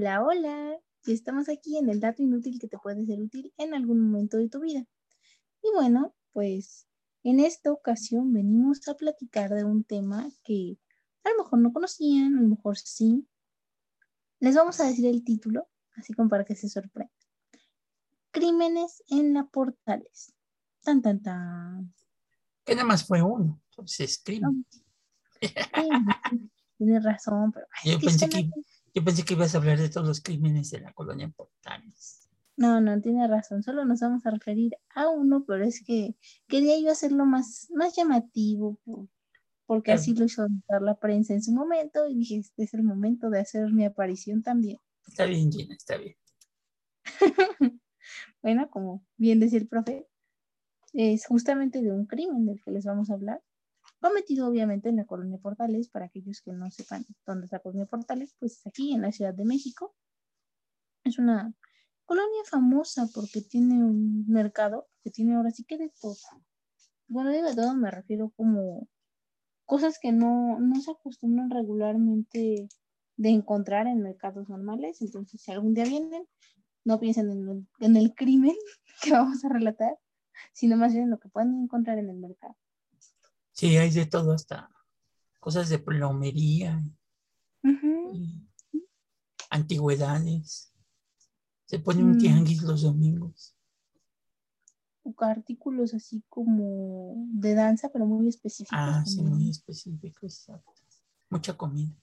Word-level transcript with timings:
Hola, 0.00 0.24
hola. 0.24 0.78
Y 1.04 1.12
estamos 1.12 1.50
aquí 1.50 1.76
en 1.76 1.90
el 1.90 2.00
dato 2.00 2.22
inútil 2.22 2.58
que 2.58 2.68
te 2.68 2.78
puede 2.78 3.04
ser 3.04 3.20
útil 3.20 3.52
en 3.58 3.74
algún 3.74 4.00
momento 4.00 4.38
de 4.38 4.48
tu 4.48 4.60
vida. 4.60 4.86
Y 5.62 5.68
bueno, 5.74 6.14
pues 6.32 6.88
en 7.22 7.38
esta 7.38 7.70
ocasión 7.70 8.32
venimos 8.32 8.88
a 8.88 8.94
platicar 8.94 9.50
de 9.50 9.64
un 9.64 9.84
tema 9.84 10.26
que 10.42 10.78
a 11.22 11.28
lo 11.28 11.44
mejor 11.44 11.58
no 11.58 11.74
conocían, 11.74 12.38
a 12.38 12.40
lo 12.40 12.48
mejor 12.48 12.78
sí. 12.78 13.28
Les 14.38 14.54
vamos 14.54 14.80
a 14.80 14.86
decir 14.86 15.04
el 15.04 15.22
título, 15.22 15.68
así 15.96 16.14
como 16.14 16.30
para 16.30 16.46
que 16.46 16.56
se 16.56 16.70
sorprendan. 16.70 17.14
Crímenes 18.30 19.02
en 19.08 19.34
la 19.34 19.48
Portales. 19.48 20.32
Tan, 20.82 21.02
tan, 21.02 21.20
tan. 21.20 21.94
Que 22.64 22.74
nada 22.74 22.86
más 22.86 23.06
fue 23.06 23.20
uno, 23.20 23.60
entonces 23.68 24.18
crimen. 24.24 24.64
Tienes 26.78 27.04
razón, 27.04 27.52
pero... 27.52 27.66
Yo 27.84 28.00
pensé 28.00 28.30
que, 28.30 28.48
yo 28.94 29.04
pensé 29.04 29.24
que 29.24 29.34
ibas 29.34 29.54
a 29.54 29.58
hablar 29.58 29.78
de 29.78 29.88
todos 29.88 30.06
los 30.06 30.20
crímenes 30.20 30.70
de 30.70 30.80
la 30.80 30.92
colonia 30.92 31.28
Portales. 31.28 32.28
No, 32.56 32.80
no, 32.80 33.00
tiene 33.00 33.26
razón. 33.26 33.62
Solo 33.62 33.84
nos 33.84 34.00
vamos 34.00 34.26
a 34.26 34.30
referir 34.30 34.76
a 34.94 35.08
uno, 35.08 35.44
pero 35.46 35.64
es 35.64 35.82
que 35.84 36.14
quería 36.46 36.78
yo 36.78 36.90
hacerlo 36.90 37.24
más, 37.24 37.68
más 37.74 37.96
llamativo, 37.96 38.78
porque 39.64 39.92
así 39.92 40.14
lo 40.14 40.24
hizo 40.24 40.46
la 40.68 40.98
prensa 40.98 41.32
en 41.32 41.42
su 41.42 41.52
momento 41.52 42.06
y 42.06 42.16
dije, 42.16 42.38
este 42.38 42.64
es 42.64 42.74
el 42.74 42.82
momento 42.82 43.30
de 43.30 43.40
hacer 43.40 43.72
mi 43.72 43.84
aparición 43.84 44.42
también. 44.42 44.78
Está 45.06 45.24
bien, 45.24 45.50
Gina, 45.50 45.74
está 45.74 45.96
bien. 45.96 46.16
bueno, 48.42 48.68
como 48.68 49.06
bien 49.16 49.40
decía 49.40 49.58
el 49.58 49.68
profe, 49.68 50.06
es 50.92 51.24
justamente 51.26 51.82
de 51.82 51.92
un 51.92 52.06
crimen 52.06 52.44
del 52.46 52.60
que 52.62 52.72
les 52.72 52.84
vamos 52.84 53.10
a 53.10 53.14
hablar 53.14 53.40
cometido 54.00 54.48
obviamente 54.48 54.88
en 54.88 54.96
la 54.96 55.04
colonia 55.04 55.38
Portales, 55.38 55.88
para 55.88 56.06
aquellos 56.06 56.40
que 56.42 56.52
no 56.52 56.70
sepan 56.70 57.04
dónde 57.26 57.44
está 57.44 57.56
la 57.56 57.62
colonia 57.62 57.86
Portales, 57.86 58.34
pues 58.38 58.66
aquí 58.66 58.94
en 58.94 59.02
la 59.02 59.12
Ciudad 59.12 59.34
de 59.34 59.44
México. 59.44 59.94
Es 61.04 61.18
una 61.18 61.54
colonia 62.04 62.42
famosa 62.50 63.08
porque 63.14 63.40
tiene 63.40 63.84
un 63.84 64.26
mercado 64.26 64.88
que 65.02 65.10
tiene 65.10 65.36
ahora 65.36 65.50
sí 65.50 65.64
que 65.64 65.78
de 65.78 65.92
todo. 66.00 66.16
Bueno, 67.08 67.30
de 67.30 67.54
todo 67.54 67.74
me 67.74 67.90
refiero 67.90 68.30
como 68.36 68.88
cosas 69.64 69.98
que 70.00 70.12
no, 70.12 70.58
no 70.58 70.80
se 70.80 70.90
acostumbran 70.90 71.50
regularmente 71.50 72.68
de 73.16 73.28
encontrar 73.28 73.86
en 73.86 74.02
mercados 74.02 74.48
normales. 74.48 75.02
Entonces, 75.02 75.42
si 75.42 75.52
algún 75.52 75.74
día 75.74 75.84
vienen, 75.84 76.26
no 76.84 76.98
piensen 76.98 77.30
en 77.30 77.48
el, 77.48 77.68
en 77.80 77.96
el 77.96 78.14
crimen 78.14 78.56
que 79.02 79.12
vamos 79.12 79.44
a 79.44 79.48
relatar, 79.48 79.98
sino 80.52 80.76
más 80.76 80.92
bien 80.92 81.04
en 81.04 81.10
lo 81.10 81.18
que 81.18 81.28
pueden 81.28 81.54
encontrar 81.62 81.98
en 81.98 82.10
el 82.10 82.16
mercado. 82.16 82.56
Sí, 83.60 83.76
hay 83.76 83.90
de 83.90 84.06
todo, 84.06 84.32
hasta 84.32 84.70
cosas 85.38 85.68
de 85.68 85.78
plomería, 85.78 86.82
antigüedades. 89.50 90.72
Se 91.66 91.78
pone 91.78 92.02
un 92.02 92.12
mm. 92.12 92.18
tianguis 92.18 92.62
los 92.62 92.80
domingos. 92.80 93.54
Artículos 95.18 95.92
así 95.92 96.24
como 96.30 97.16
de 97.34 97.54
danza, 97.54 97.90
pero 97.90 98.06
muy 98.06 98.28
específicos. 98.28 98.78
Ah, 98.80 99.04
sí, 99.04 99.22
muy 99.22 99.50
específicos, 99.50 100.46
Mucha 101.28 101.54
comida. 101.54 101.94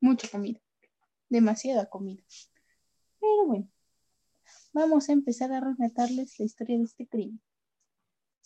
Mucha 0.00 0.26
comida. 0.26 0.58
Demasiada 1.28 1.84
comida. 1.84 2.22
Pero 3.20 3.46
bueno, 3.46 3.68
vamos 4.72 5.10
a 5.10 5.12
empezar 5.12 5.52
a 5.52 5.60
relatarles 5.60 6.38
la 6.38 6.46
historia 6.46 6.78
de 6.78 6.84
este 6.84 7.06
crimen. 7.06 7.42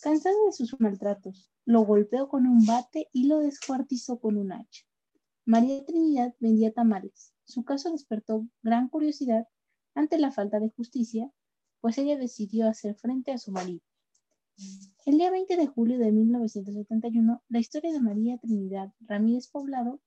Cansado 0.01 0.47
de 0.47 0.51
sus 0.51 0.79
maltratos, 0.79 1.51
lo 1.63 1.85
golpeó 1.85 2.27
con 2.27 2.47
un 2.47 2.65
bate 2.65 3.07
y 3.13 3.27
lo 3.27 3.37
descuartizó 3.37 4.19
con 4.19 4.35
un 4.35 4.51
hacha. 4.51 4.83
María 5.45 5.85
Trinidad 5.85 6.33
vendía 6.39 6.73
tamales. 6.73 7.35
Su 7.43 7.63
caso 7.63 7.91
despertó 7.91 8.47
gran 8.63 8.89
curiosidad 8.89 9.47
ante 9.93 10.17
la 10.17 10.31
falta 10.31 10.59
de 10.59 10.71
justicia, 10.71 11.31
pues 11.81 11.99
ella 11.99 12.17
decidió 12.17 12.67
hacer 12.67 12.95
frente 12.95 13.31
a 13.31 13.37
su 13.37 13.51
marido. 13.51 13.81
El 15.05 15.19
día 15.19 15.29
20 15.29 15.55
de 15.55 15.67
julio 15.67 15.99
de 15.99 16.11
1971, 16.11 17.43
la 17.47 17.59
historia 17.59 17.91
de 17.91 17.99
María 17.99 18.39
Trinidad 18.39 18.91
Ramírez 19.01 19.49
Poblado, 19.49 20.01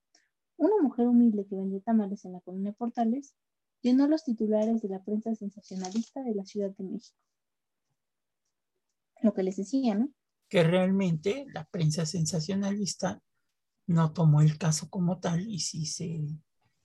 una 0.57 0.75
mujer 0.83 1.07
humilde 1.07 1.47
que 1.47 1.55
vendía 1.55 1.81
tamales 1.83 2.25
en 2.25 2.33
la 2.33 2.41
colonia 2.41 2.73
Portales, 2.73 3.37
llenó 3.81 4.09
los 4.09 4.25
titulares 4.25 4.83
de 4.83 4.89
la 4.89 5.05
prensa 5.05 5.37
sensacionalista 5.37 6.25
de 6.25 6.35
la 6.35 6.45
Ciudad 6.45 6.75
de 6.77 6.83
México 6.83 7.17
lo 9.23 9.35
que 9.35 9.43
les 9.43 9.57
decía, 9.57 9.95
¿no? 9.95 10.11
Que 10.49 10.63
realmente 10.63 11.47
la 11.53 11.65
prensa 11.65 12.07
sensacionalista 12.07 13.21
no 13.87 14.13
tomó 14.13 14.41
el 14.41 14.59
caso 14.59 14.89
como 14.89 15.19
tal 15.19 15.47
y 15.49 15.61
sí 15.61 15.87
se, 15.87 16.21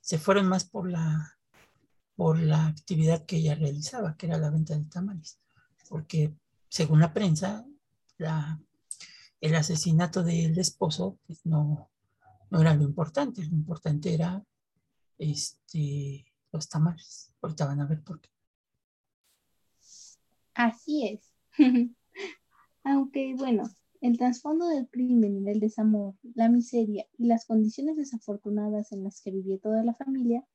se 0.02 0.18
fueron 0.18 0.48
más 0.48 0.66
por 0.66 0.90
la, 0.90 1.38
por 2.16 2.40
la 2.40 2.68
actividad 2.68 3.26
que 3.26 3.38
ella 3.38 3.56
realizaba, 3.56 4.16
que 4.18 4.28
era 4.28 4.38
la 4.38 4.50
venta 4.50 4.76
de 4.76 4.86
tamales. 4.86 5.40
Porque 5.88 6.34
según 6.68 7.00
la 7.00 7.14
prensa, 7.14 7.66
la, 8.18 8.62
el 9.42 9.56
asesinato 9.56 10.24
del 10.24 10.58
esposo 10.60 11.18
pues 11.26 11.46
no, 11.46 11.90
no 12.50 12.62
era 12.62 12.74
lo 12.76 12.84
importante, 12.84 13.44
lo 13.46 13.56
importante 13.56 14.14
era 14.14 14.44
este, 15.18 16.26
los 16.52 16.68
tamales. 16.68 17.34
Ahorita 17.42 17.66
van 17.66 17.82
a 17.82 17.86
ver 17.86 18.02
por 18.02 18.20
qué. 18.20 18.30
Así 20.54 21.08
es. 21.08 21.34
Aunque, 22.84 23.36
bueno, 23.36 23.64
el 24.02 24.18
trasfondo 24.18 24.68
del 24.68 24.88
crimen, 24.90 25.48
el 25.48 25.60
desamor, 25.60 26.16
la 26.36 26.48
miseria 26.48 27.06
y 27.18 27.26
las 27.26 27.46
condiciones 27.46 27.98
desafortunadas 27.98 28.92
en 28.94 29.04
las 29.04 29.22
que 29.22 29.32
vivía 29.32 29.60
toda 29.60 29.84
la 29.84 29.94
familia, 29.94 30.46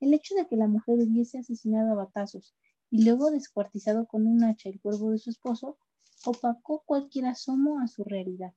el 0.00 0.14
hecho 0.14 0.34
de 0.36 0.46
que 0.46 0.56
la 0.56 0.68
mujer 0.68 0.98
hubiese 1.00 1.38
asesinado 1.38 1.92
a 1.92 2.04
batazos 2.04 2.54
y 2.90 3.04
luego 3.04 3.30
descuartizado 3.30 4.06
con 4.06 4.26
un 4.26 4.44
hacha 4.44 4.68
el 4.68 4.80
cuerpo 4.80 5.10
de 5.10 5.18
su 5.18 5.30
esposo, 5.30 5.78
opacó 6.24 6.84
cualquier 6.86 7.26
asomo 7.26 7.80
a 7.80 7.88
su 7.88 8.04
realidad. 8.04 8.54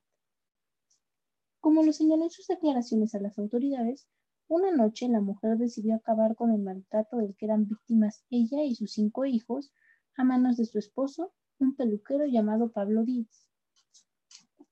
Como 1.60 1.84
lo 1.84 1.92
señaló 1.92 2.24
en 2.24 2.30
sus 2.30 2.48
declaraciones 2.48 3.16
a 3.16 3.20
las 3.20 3.40
autoridades, 3.40 4.08
una 4.48 4.72
noche 4.72 5.10
la 5.10 5.20
mujer 5.20 5.58
decidió 5.58 5.96
acabar 5.96 6.36
con 6.36 6.52
el 6.52 6.62
maltrato 6.62 7.18
del 7.18 7.36
que 7.36 7.46
eran 7.46 7.68
víctimas 7.68 8.24
ella 8.30 8.64
y 8.64 8.76
sus 8.76 8.92
cinco 8.92 9.26
hijos 9.26 9.74
a 10.16 10.24
manos 10.24 10.58
de 10.58 10.66
su 10.66 10.78
esposo 10.78 11.34
un 11.60 11.76
peluquero 11.76 12.26
llamado 12.26 12.72
Pablo 12.72 13.04
Díaz. 13.04 13.48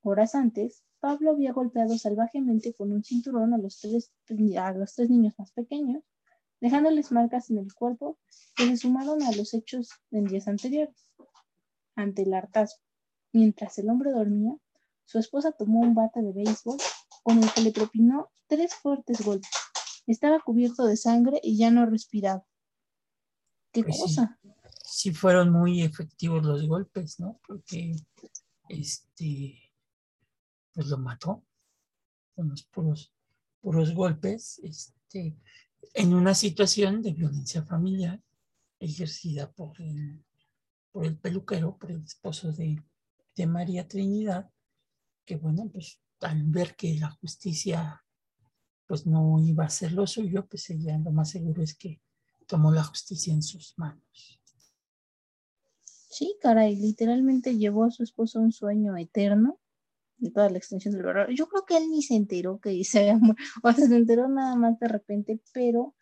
Horas 0.02 0.36
antes, 0.36 0.84
Pablo 1.00 1.32
había 1.32 1.54
golpeado 1.54 1.98
salvajemente 1.98 2.74
con 2.74 2.92
un 2.92 3.04
cinturón 3.04 3.54
a 3.54 3.58
los 3.58 3.80
tres, 3.80 4.12
a 4.60 4.72
los 4.74 4.94
tres 4.94 5.10
niños 5.10 5.34
más 5.38 5.52
pequeños, 5.52 6.04
dejándoles 6.62 7.12
marcas 7.12 7.50
en 7.50 7.60
el 7.60 7.74
cuerpo 7.74 8.18
que 8.56 8.68
se 8.68 8.78
sumaron 8.78 9.22
a 9.24 9.32
los 9.32 9.54
hechos 9.54 9.90
en 10.12 10.26
días 10.26 10.48
anteriores. 10.48 11.08
Ante 11.96 12.24
el 12.24 12.34
hartazgo, 12.34 12.82
mientras 13.34 13.78
el 13.78 13.90
hombre 13.90 14.12
dormía, 14.12 14.56
su 15.06 15.20
esposa 15.20 15.52
tomó 15.52 15.82
un 15.82 15.96
bate 15.96 16.22
de 16.22 16.34
béisbol 16.34 16.78
con 17.24 17.42
el 17.42 17.52
que 17.52 17.62
le 17.62 17.72
propinó 17.72 18.30
tres 18.48 18.74
fuertes 18.76 19.24
golpes. 19.24 19.50
Estaba 20.08 20.40
cubierto 20.40 20.86
de 20.86 20.98
sangre 20.98 21.40
y 21.42 21.58
ya 21.58 21.72
no 21.72 21.86
respiraba. 21.86 22.46
¿Qué 23.72 23.84
pues 23.84 24.00
cosa? 24.00 24.40
Fueron 25.12 25.52
muy 25.52 25.82
efectivos 25.82 26.44
los 26.46 26.68
golpes, 26.68 27.20
¿no? 27.20 27.40
Porque 27.48 27.96
este, 28.70 29.72
pues 30.74 30.88
lo 30.88 30.98
mató 30.98 31.44
con 32.36 32.50
los 32.50 32.64
puros, 32.64 33.14
puros 33.62 33.94
golpes, 33.94 34.60
este, 34.64 35.38
en 35.94 36.14
una 36.14 36.34
situación 36.34 37.02
de 37.02 37.14
violencia 37.14 37.64
familiar 37.64 38.22
ejercida 38.80 39.52
por 39.52 39.80
el, 39.82 40.24
por 40.92 41.06
el 41.06 41.18
peluquero, 41.18 41.78
por 41.78 41.92
el 41.92 42.04
esposo 42.04 42.52
de, 42.52 42.84
de 43.36 43.48
María 43.48 43.88
Trinidad, 43.88 44.50
que 45.26 45.38
bueno, 45.38 45.70
pues 45.72 46.00
al 46.22 46.44
ver 46.44 46.76
que 46.76 46.96
la 47.00 47.12
justicia 47.12 48.04
pues 48.88 49.06
no 49.06 49.40
iba 49.40 49.66
a 49.66 49.70
ser 49.70 49.94
lo 49.94 50.06
suyo, 50.06 50.46
pues 50.46 50.70
ella 50.70 50.98
lo 51.00 51.12
más 51.12 51.32
seguro 51.32 51.64
es 51.64 51.76
que 51.76 52.02
tomó 52.46 52.72
la 52.72 52.84
justicia 52.84 53.34
en 53.34 53.42
sus 53.42 53.74
manos. 53.78 54.40
Sí, 56.16 56.38
caray, 56.40 56.78
literalmente 56.78 57.58
llevó 57.58 57.84
a 57.84 57.92
su 57.92 58.02
esposo 58.02 58.40
un 58.40 58.54
sueño 58.54 58.96
eterno 58.96 59.60
de 60.16 60.32
toda 60.32 60.50
la 60.50 60.58
extensión 60.58 60.94
del 60.94 61.04
verdad. 61.04 61.28
Yo 61.36 61.48
creo 61.48 61.66
que 61.66 61.76
él 61.76 61.90
ni 61.90 62.04
se 62.04 62.16
enteró 62.16 62.58
que 62.62 62.82
se 62.86 63.00
había 63.00 63.18
muerto, 63.18 63.44
o 63.64 63.72
se 63.74 63.84
enteró 63.94 64.30
nada 64.30 64.56
más 64.56 64.80
de 64.80 64.88
repente, 64.88 65.42
pero 65.54 65.94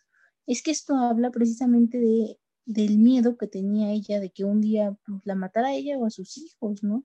es 0.45 0.61
que 0.61 0.69
esto 0.69 0.95
habla 0.97 1.31
precisamente 1.31 1.99
de, 1.99 2.39
del 2.65 2.99
miedo 2.99 3.37
que 3.39 3.47
tenía 3.47 3.91
ella 3.91 4.19
de 4.19 4.29
que 4.29 4.43
un 4.43 4.61
día 4.61 4.95
pues, 5.03 5.25
la 5.25 5.33
matara 5.33 5.69
a 5.69 5.73
ella 5.73 5.97
o 5.97 6.05
a 6.05 6.11
sus 6.11 6.37
hijos, 6.37 6.83
¿no? 6.83 7.03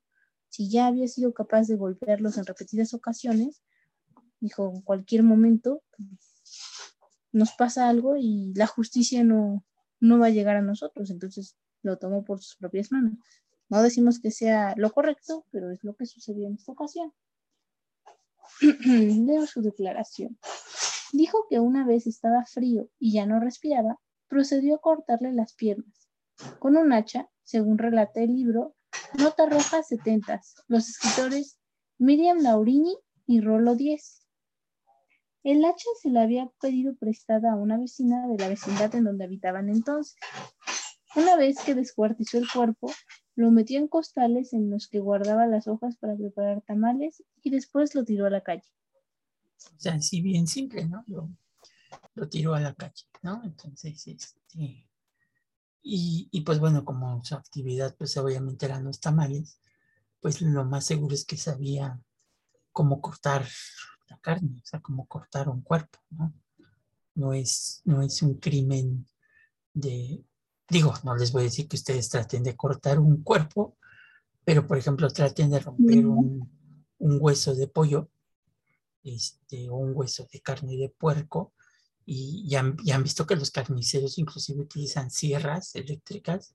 Si 0.51 0.69
ya 0.69 0.87
había 0.87 1.09
sido 1.09 1.33
capaz 1.33 1.67
de 1.67 1.77
golpearlos 1.77 2.37
en 2.37 2.45
repetidas 2.45 2.93
ocasiones, 2.93 3.63
dijo, 4.39 4.71
en 4.75 4.83
cualquier 4.83 5.23
momento 5.23 5.83
pues, 5.97 6.11
nos 7.33 7.53
pasa 7.53 7.89
algo 7.89 8.19
y 8.19 8.53
la 8.55 8.67
justicia 8.67 9.25
no, 9.25 9.65
no 9.99 10.19
va 10.19 10.27
a 10.27 10.31
llegar 10.31 10.57
a 10.57 10.63
nosotros, 10.63 11.09
entonces 11.09 11.57
lo 11.83 11.99
tomó 11.99 12.25
por 12.25 12.41
sus 12.41 12.57
propias 12.57 12.93
manos. 12.93 13.15
No 13.69 13.83
decimos 13.83 14.21
que 14.21 14.31
sea 14.31 14.75
lo 14.77 14.91
correcto, 14.91 15.45
pero 15.51 15.71
es 15.71 15.85
lo 15.85 15.95
que 15.95 16.07
sucedió 16.07 16.47
en 16.47 16.55
esta 16.55 16.73
ocasión. 16.73 17.13
Leo 19.27 19.47
su 19.47 19.61
declaración. 19.63 20.39
Dijo 21.13 21.47
que 21.49 21.61
una 21.61 21.87
vez 21.87 22.07
estaba 22.07 22.45
frío 22.45 22.89
y 22.99 23.13
ya 23.13 23.27
no 23.27 23.41
respiraba, 23.41 23.99
procedió 24.27 24.77
a 24.77 24.81
cortarle 24.81 25.33
las 25.33 25.55
piernas. 25.55 26.09
Con 26.59 26.77
un 26.77 26.93
hacha, 26.93 27.29
según 27.43 27.79
relata 27.79 28.21
el 28.21 28.35
libro, 28.35 28.75
Nota 29.19 29.47
Roja 29.47 29.83
70, 29.83 30.41
los 30.69 30.89
escritores 30.89 31.59
Miriam 31.99 32.39
Laurini 32.39 32.97
y 33.27 33.41
Rolo 33.41 33.75
10. 33.75 34.27
El 35.45 35.65
hacha 35.65 35.89
se 36.01 36.11
la 36.11 36.23
había 36.23 36.51
pedido 36.61 36.95
prestada 36.97 37.53
a 37.53 37.57
una 37.57 37.79
vecina 37.79 38.27
de 38.29 38.37
la 38.39 38.49
vecindad 38.49 38.95
en 38.95 39.05
donde 39.05 39.25
habitaban 39.25 39.69
entonces. 39.69 40.17
Una 41.17 41.37
vez 41.37 41.59
que 41.65 41.75
descuartizó 41.75 42.39
el 42.39 42.51
cuerpo, 42.51 42.93
lo 43.35 43.51
metió 43.51 43.79
en 43.79 43.89
costales 43.89 44.53
en 44.53 44.71
los 44.71 44.89
que 44.89 44.99
guardaba 44.99 45.47
las 45.47 45.69
hojas 45.69 45.97
para 45.97 46.17
preparar 46.17 46.61
tamales 46.63 47.23
y 47.43 47.51
después 47.51 47.95
lo 47.95 48.05
tiró 48.05 48.27
a 48.27 48.31
la 48.31 48.43
calle. 48.43 48.69
O 49.77 49.81
sea, 49.81 50.01
sí, 50.01 50.21
bien 50.21 50.47
simple, 50.47 50.87
¿no? 50.87 51.05
Lo, 51.07 52.29
tiró 52.29 52.55
a 52.55 52.61
la 52.61 52.75
calle, 52.75 53.05
¿no? 53.23 53.43
Entonces, 53.45 54.07
este, 54.07 54.89
y, 55.83 56.29
y, 56.31 56.41
pues 56.43 56.59
bueno, 56.59 56.85
como 56.85 57.25
su 57.25 57.35
actividad, 57.35 57.95
pues 57.97 58.17
obviamente 58.17 58.67
eran 58.67 58.85
los 58.85 59.01
tamales, 59.01 59.61
pues 60.21 60.43
lo 60.43 60.65
más 60.65 60.85
seguro 60.85 61.15
es 61.15 61.25
que 61.25 61.37
sabía 61.37 62.01
cómo 62.73 63.01
cortar 63.01 63.47
la 64.09 64.19
carne, 64.19 64.61
o 64.63 64.67
sea, 64.67 64.81
cómo 64.81 65.07
cortar 65.07 65.49
un 65.49 65.63
cuerpo, 65.63 65.99
¿no? 66.11 66.35
No 67.15 67.33
es, 67.33 67.83
no 67.85 68.03
es 68.03 68.21
un 68.23 68.35
crimen 68.35 69.07
de, 69.75 70.25
digo, 70.69 70.95
no 71.05 71.17
les 71.17 71.33
voy 71.33 71.43
a 71.43 71.45
decir 71.45 71.69
que 71.69 71.77
ustedes 71.77 72.09
traten 72.09 72.43
de 72.43 72.57
cortar 72.57 72.99
un 72.99 73.23
cuerpo, 73.23 73.77
pero 74.45 74.67
por 74.67 74.79
ejemplo 74.79 75.09
traten 75.11 75.51
de 75.51 75.61
romper 75.61 76.07
un, 76.07 76.49
hueso 76.99 77.55
de 77.55 77.69
pollo 77.69 78.11
este, 79.05 79.69
o 79.71 79.77
un 79.77 79.93
hueso 79.95 80.27
de 80.33 80.41
carne 80.41 80.77
de 80.77 80.89
puerco 80.89 81.55
y 82.05 82.49
ya, 82.49 82.61
han 82.61 83.03
visto 83.03 83.27
que 83.27 83.37
los 83.37 83.51
carniceros 83.51 84.19
inclusive 84.19 84.61
utilizan 84.61 85.11
sierras 85.11 85.75
eléctricas 85.75 86.55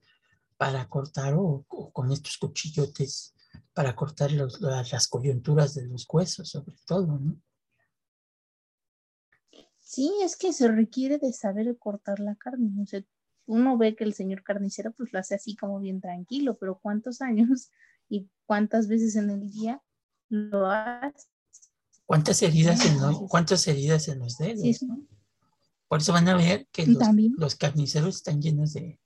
para 0.58 0.88
cortar 0.90 1.36
o, 1.38 1.66
con 1.68 2.12
estos 2.12 2.38
cuchillotes 2.38 3.34
para 3.74 3.96
cortar 3.96 4.32
las 4.32 5.08
coyunturas 5.08 5.76
de 5.76 5.86
los 5.88 6.06
huesos 6.10 6.50
sobre 6.50 6.76
todo, 6.86 7.20
¿no? 7.20 7.38
Sí, 9.94 10.12
es 10.24 10.36
que 10.38 10.54
se 10.54 10.68
requiere 10.70 11.20
de 11.20 11.32
saber 11.34 11.78
cortar 11.78 12.20
la 12.20 12.36
carne. 12.36 12.82
O 12.82 12.86
sea, 12.88 13.04
uno 13.46 13.78
ve 13.78 13.96
que 13.96 14.04
el 14.04 14.14
señor 14.14 14.44
carnicero 14.44 14.92
pues 14.92 15.12
lo 15.14 15.20
hace 15.20 15.36
así 15.36 15.56
como 15.56 15.80
bien 15.80 16.02
tranquilo, 16.02 16.58
pero 16.58 16.80
¿cuántos 16.80 17.22
años 17.22 17.72
y 18.10 18.30
cuántas 18.46 18.88
veces 18.88 19.16
en 19.16 19.30
el 19.30 19.52
día 19.52 19.82
lo 20.30 20.68
hace? 20.68 21.28
¿Cuántas 22.06 22.42
heridas 22.42 22.86
en 22.86 23.00
los, 23.00 23.20
cuántas 23.30 23.66
heridas 23.68 24.08
en 24.10 24.20
los 24.20 24.38
dedos? 24.38 24.86
Por 25.88 26.02
eso 26.02 26.12
van 26.12 26.28
a 26.28 26.36
ver 26.36 26.68
que 26.72 26.86
los, 26.86 27.56
carniceros 27.56 28.18
están 28.18 28.42
llenos 28.42 28.74
de, 28.74 29.00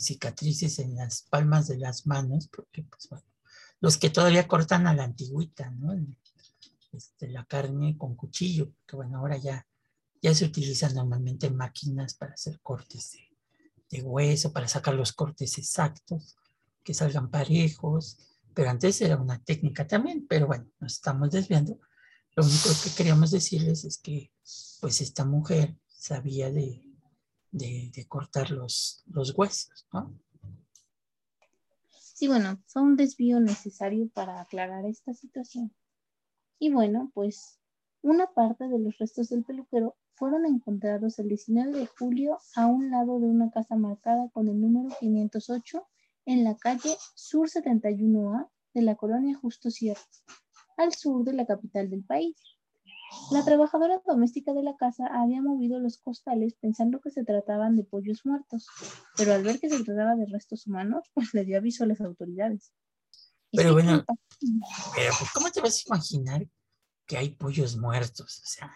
cicatrices 0.00 0.78
en 0.78 0.96
las 0.96 1.22
palmas 1.22 1.68
de 1.68 1.78
las 1.78 2.06
manos, 2.06 2.48
porque 2.48 2.82
pues 2.82 3.08
bueno, 3.08 3.24
los 3.80 3.98
que 3.98 4.10
todavía 4.10 4.48
cortan 4.48 4.86
a 4.86 4.94
la 4.94 5.04
antigüita, 5.04 5.70
¿no? 5.70 5.94
Este, 6.92 7.28
la 7.28 7.44
carne 7.44 7.96
con 7.96 8.16
cuchillo, 8.16 8.72
porque 8.72 8.96
bueno, 8.96 9.18
ahora 9.18 9.36
ya 9.36 9.66
ya 10.26 10.34
se 10.34 10.44
utilizan 10.44 10.92
normalmente 10.92 11.48
máquinas 11.50 12.14
para 12.14 12.32
hacer 12.32 12.58
cortes 12.60 13.16
de, 13.90 14.02
hueso, 14.02 14.52
para 14.52 14.66
sacar 14.66 14.94
los 14.94 15.12
cortes 15.12 15.56
exactos, 15.56 16.36
que 16.82 16.94
salgan 16.94 17.30
parejos, 17.30 18.18
pero 18.52 18.70
antes 18.70 19.00
era 19.00 19.18
una 19.18 19.40
técnica 19.44 19.86
también, 19.86 20.26
pero 20.28 20.48
bueno, 20.48 20.68
nos 20.80 20.94
estamos 20.94 21.30
desviando. 21.30 21.78
Lo 22.34 22.42
único 22.42 22.70
que 22.82 22.90
queríamos 22.96 23.30
decirles 23.30 23.84
es 23.84 23.98
que 23.98 24.32
pues 24.80 25.00
esta 25.00 25.24
mujer 25.24 25.76
sabía 25.86 26.50
de, 26.50 26.82
cortar 28.08 28.50
los, 28.50 29.04
los 29.06 29.32
huesos, 29.38 29.86
¿no? 29.92 30.12
Sí, 32.00 32.26
bueno, 32.26 32.60
fue 32.66 32.82
un 32.82 32.96
desvío 32.96 33.38
necesario 33.38 34.08
para 34.08 34.40
aclarar 34.40 34.86
esta 34.86 35.14
situación. 35.14 35.72
Y 36.58 36.72
bueno, 36.72 37.12
pues 37.14 37.60
una 38.02 38.26
parte 38.34 38.66
de 38.66 38.80
los 38.80 38.98
restos 38.98 39.28
del 39.28 39.44
peluquero 39.44 39.94
fueron 40.16 40.46
encontrados 40.46 41.18
el 41.18 41.28
19 41.28 41.78
de 41.78 41.86
julio 41.86 42.38
a 42.54 42.66
un 42.66 42.90
lado 42.90 43.20
de 43.20 43.26
una 43.26 43.50
casa 43.50 43.76
marcada 43.76 44.28
con 44.32 44.48
el 44.48 44.60
número 44.60 44.88
508 44.98 45.86
en 46.24 46.42
la 46.42 46.56
calle 46.56 46.96
Sur 47.14 47.48
71A 47.48 48.48
de 48.74 48.82
la 48.82 48.96
colonia 48.96 49.36
Justo 49.36 49.70
Sierra, 49.70 50.00
al 50.78 50.92
sur 50.94 51.24
de 51.24 51.34
la 51.34 51.46
capital 51.46 51.90
del 51.90 52.02
país. 52.02 52.36
La 53.30 53.44
trabajadora 53.44 54.02
doméstica 54.06 54.52
de 54.52 54.62
la 54.62 54.76
casa 54.76 55.06
había 55.06 55.40
movido 55.40 55.78
los 55.78 55.98
costales 55.98 56.54
pensando 56.54 57.00
que 57.00 57.10
se 57.10 57.24
trataban 57.24 57.76
de 57.76 57.84
pollos 57.84 58.24
muertos, 58.24 58.66
pero 59.16 59.34
al 59.34 59.42
ver 59.42 59.60
que 59.60 59.70
se 59.70 59.84
trataba 59.84 60.16
de 60.16 60.26
restos 60.26 60.66
humanos, 60.66 61.08
pues 61.14 61.32
le 61.34 61.44
dio 61.44 61.58
aviso 61.58 61.84
a 61.84 61.86
las 61.86 62.00
autoridades. 62.00 62.72
Pero 63.52 63.74
bueno, 63.74 64.04
pero 64.94 65.12
pues, 65.18 65.30
¿cómo 65.32 65.50
te 65.50 65.60
vas 65.60 65.78
a 65.78 65.88
imaginar 65.88 66.46
que 67.06 67.16
hay 67.16 67.30
pollos 67.30 67.76
muertos? 67.76 68.40
O 68.42 68.46
sea, 68.46 68.72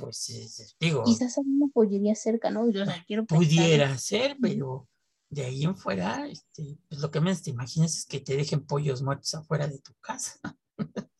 pues 0.00 0.76
digo. 0.80 1.04
Quizás 1.04 1.38
hay 1.38 1.44
una 1.46 1.68
pollería 1.72 2.14
cerca, 2.14 2.50
¿no? 2.50 2.70
Yo, 2.70 2.84
quiero 3.06 3.26
pudiera 3.26 3.96
ser, 3.98 4.36
pero 4.40 4.88
de 5.28 5.44
ahí 5.44 5.64
en 5.64 5.76
fuera, 5.76 6.26
este, 6.26 6.78
pues 6.88 7.00
lo 7.00 7.10
que 7.10 7.20
menos 7.20 7.42
te 7.42 7.50
imaginas 7.50 7.96
es 7.96 8.06
que 8.06 8.20
te 8.20 8.36
dejen 8.36 8.66
pollos 8.66 9.02
muertos 9.02 9.34
afuera 9.34 9.68
de 9.68 9.78
tu 9.78 9.92
casa. 10.00 10.40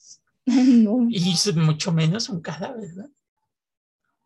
no. 0.47 1.07
Y 1.09 1.35
mucho 1.57 1.93
menos 1.93 2.29
un 2.29 2.41
cadáver, 2.41 2.89
¿verdad? 2.95 3.11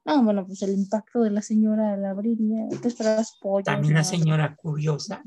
No, 0.06 0.23
bueno, 0.23 0.47
pues 0.47 0.62
el 0.62 0.75
impacto 0.75 1.23
de 1.23 1.31
la 1.31 1.41
señora 1.41 1.95
al 1.95 2.05
abrir, 2.05 2.39
te 2.81 2.89
esperabas 2.89 3.37
pollo. 3.41 3.65
También 3.65 3.95
la 3.95 4.05
señora 4.05 4.55
curiosa, 4.55 5.23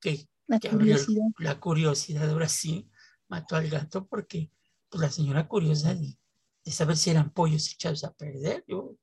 que, 0.00 0.28
la 0.46 0.58
curiosidad. 0.58 1.26
la 1.38 1.60
curiosidad 1.60 2.28
ahora 2.30 2.48
sí 2.48 2.90
mató 3.28 3.56
al 3.56 3.68
gato 3.68 4.06
porque 4.06 4.50
pues, 4.88 5.00
la 5.00 5.10
señora 5.10 5.46
curiosa 5.46 5.96
de 6.64 6.72
saber 6.72 6.96
si 6.96 7.10
eran 7.10 7.32
pollos 7.32 7.72
echados 7.72 8.04
a 8.04 8.12
perder. 8.12 8.64
Yo, 8.66 8.96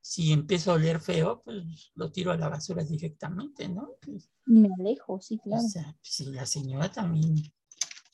si 0.00 0.32
empiezo 0.32 0.72
a 0.72 0.74
oler 0.74 1.00
feo, 1.00 1.42
pues 1.44 1.92
lo 1.94 2.10
tiro 2.10 2.32
a 2.32 2.36
la 2.36 2.48
basura 2.48 2.84
directamente, 2.84 3.68
¿no? 3.68 3.90
Pues, 4.04 4.30
Me 4.46 4.68
alejo, 4.78 5.20
sí, 5.20 5.38
claro. 5.38 5.64
O 5.64 5.68
sea, 5.68 5.96
si 6.00 6.26
la 6.26 6.46
señora 6.46 6.90
también, 6.90 7.34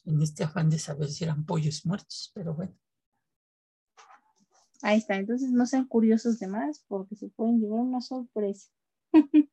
en 0.05 0.23
este 0.23 0.45
afán 0.45 0.69
de 0.71 0.79
saber 0.79 1.09
si 1.09 1.25
eran 1.25 1.47
pollos 1.47 1.87
muertos, 1.87 2.31
pero 2.35 2.55
bueno. 2.55 2.77
Ahí 4.83 4.99
está, 4.99 5.17
entonces 5.17 5.51
no 5.51 5.67
sean 5.67 5.87
curiosos 5.87 6.39
de 6.39 6.47
más 6.47 6.85
porque 6.87 7.17
se 7.17 7.29
pueden 7.29 7.61
llevar 7.61 7.81
una 7.81 8.01
sorpresa. 8.01 8.71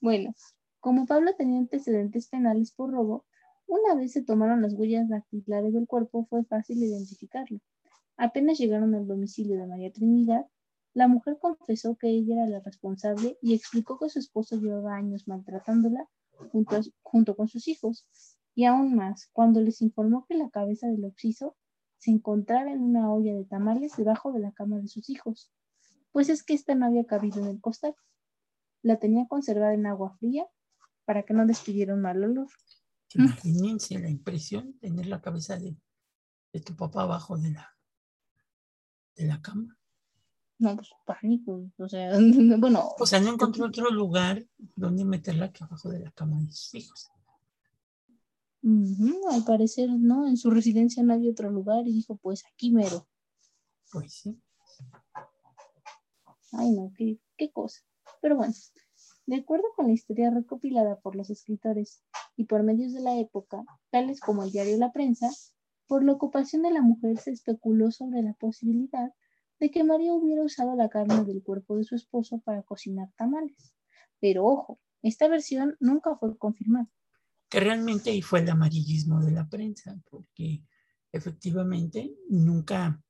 bueno, 0.00 0.34
como 0.78 1.06
Pablo 1.06 1.34
tenía 1.36 1.58
antecedentes 1.58 2.28
penales 2.28 2.72
por 2.72 2.90
robo, 2.90 3.26
una 3.66 3.94
vez 3.94 4.12
se 4.12 4.22
tomaron 4.22 4.62
las 4.62 4.74
huellas 4.74 5.08
dactilares 5.08 5.72
del 5.72 5.86
cuerpo, 5.86 6.26
fue 6.28 6.44
fácil 6.44 6.82
identificarlo. 6.82 7.60
Apenas 8.20 8.58
llegaron 8.58 8.94
al 8.94 9.06
domicilio 9.06 9.58
de 9.58 9.66
María 9.66 9.90
Trinidad, 9.90 10.44
la 10.92 11.08
mujer 11.08 11.38
confesó 11.40 11.96
que 11.96 12.10
ella 12.10 12.34
era 12.34 12.46
la 12.46 12.60
responsable 12.60 13.38
y 13.40 13.54
explicó 13.54 13.98
que 13.98 14.10
su 14.10 14.18
esposo 14.18 14.56
llevaba 14.56 14.94
años 14.94 15.26
maltratándola 15.26 16.06
junto, 16.52 16.78
junto 17.00 17.34
con 17.34 17.48
sus 17.48 17.66
hijos. 17.66 18.06
Y 18.54 18.66
aún 18.66 18.94
más, 18.94 19.30
cuando 19.32 19.62
les 19.62 19.80
informó 19.80 20.26
que 20.28 20.34
la 20.34 20.50
cabeza 20.50 20.86
del 20.88 21.06
occiso 21.06 21.56
se 21.96 22.10
encontraba 22.10 22.70
en 22.70 22.82
una 22.82 23.10
olla 23.10 23.32
de 23.32 23.46
tamales 23.46 23.96
debajo 23.96 24.32
de 24.32 24.40
la 24.40 24.52
cama 24.52 24.80
de 24.80 24.88
sus 24.88 25.08
hijos, 25.08 25.50
pues 26.12 26.28
es 26.28 26.42
que 26.42 26.52
ésta 26.52 26.74
no 26.74 26.84
había 26.84 27.06
cabido 27.06 27.40
en 27.40 27.46
el 27.46 27.60
costal. 27.62 27.94
La 28.82 28.98
tenía 28.98 29.28
conservada 29.28 29.72
en 29.72 29.86
agua 29.86 30.14
fría 30.18 30.46
para 31.06 31.22
que 31.22 31.32
no 31.32 31.46
despidiera 31.46 31.94
un 31.94 32.02
mal 32.02 32.22
olor. 32.22 32.48
Imagínense 33.14 33.98
la 33.98 34.10
impresión 34.10 34.78
tener 34.78 35.06
la 35.06 35.22
cabeza 35.22 35.56
de, 35.56 35.74
de 36.52 36.60
tu 36.60 36.76
papá 36.76 37.04
abajo 37.04 37.38
de 37.38 37.52
la, 37.52 37.79
de 39.20 39.28
la 39.28 39.40
cama. 39.40 39.76
No, 40.58 40.76
pues 40.76 40.90
pánico, 41.06 41.70
o 41.78 41.88
sea, 41.88 42.12
bueno. 42.58 42.90
O 42.98 43.06
sea, 43.06 43.20
no 43.20 43.32
encontró 43.32 43.66
otro 43.66 43.90
lugar 43.90 44.44
donde 44.76 45.04
meterla 45.04 45.52
que 45.52 45.64
abajo 45.64 45.88
de 45.88 46.00
la 46.00 46.10
cama 46.12 46.38
de 46.40 46.52
sus 46.52 46.74
hijos. 46.74 47.10
al 48.62 49.44
parecer, 49.44 49.90
no, 49.90 50.26
en 50.26 50.36
su 50.36 50.50
residencia 50.50 51.02
no 51.02 51.14
había 51.14 51.30
otro 51.30 51.50
lugar 51.50 51.86
y 51.88 51.92
dijo, 51.92 52.16
pues 52.16 52.44
aquí 52.46 52.70
mero. 52.70 53.06
Pues 53.90 54.12
sí. 54.12 54.38
Ay, 56.52 56.72
no, 56.72 56.92
qué, 56.96 57.18
qué 57.36 57.50
cosa. 57.50 57.80
Pero 58.20 58.36
bueno, 58.36 58.52
de 59.26 59.36
acuerdo 59.36 59.64
con 59.76 59.86
la 59.86 59.92
historia 59.92 60.30
recopilada 60.30 61.00
por 61.00 61.16
los 61.16 61.30
escritores 61.30 62.02
y 62.36 62.44
por 62.44 62.62
medios 62.62 62.92
de 62.92 63.00
la 63.00 63.18
época, 63.18 63.64
tales 63.90 64.20
como 64.20 64.42
el 64.42 64.50
diario 64.50 64.76
La 64.76 64.92
Prensa, 64.92 65.30
por 65.90 66.04
la 66.04 66.12
ocupación 66.12 66.62
de 66.62 66.70
la 66.70 66.82
mujer 66.82 67.18
se 67.18 67.32
especuló 67.32 67.90
sobre 67.90 68.22
la 68.22 68.34
posibilidad 68.34 69.12
de 69.58 69.72
que 69.72 69.82
María 69.82 70.14
hubiera 70.14 70.40
usado 70.40 70.76
la 70.76 70.88
carne 70.88 71.24
del 71.24 71.42
cuerpo 71.42 71.76
de 71.76 71.82
su 71.82 71.96
esposo 71.96 72.38
para 72.44 72.62
cocinar 72.62 73.08
tamales. 73.16 73.74
Pero 74.20 74.44
ojo, 74.44 74.78
esta 75.02 75.26
versión 75.26 75.76
nunca 75.80 76.14
fue 76.14 76.38
confirmada. 76.38 76.88
Que 77.48 77.58
realmente 77.58 78.10
ahí 78.10 78.22
fue 78.22 78.38
el 78.38 78.48
amarillismo 78.48 79.20
de 79.20 79.32
la 79.32 79.48
prensa, 79.48 80.00
porque 80.08 80.62
efectivamente 81.10 82.14
nunca, 82.28 83.02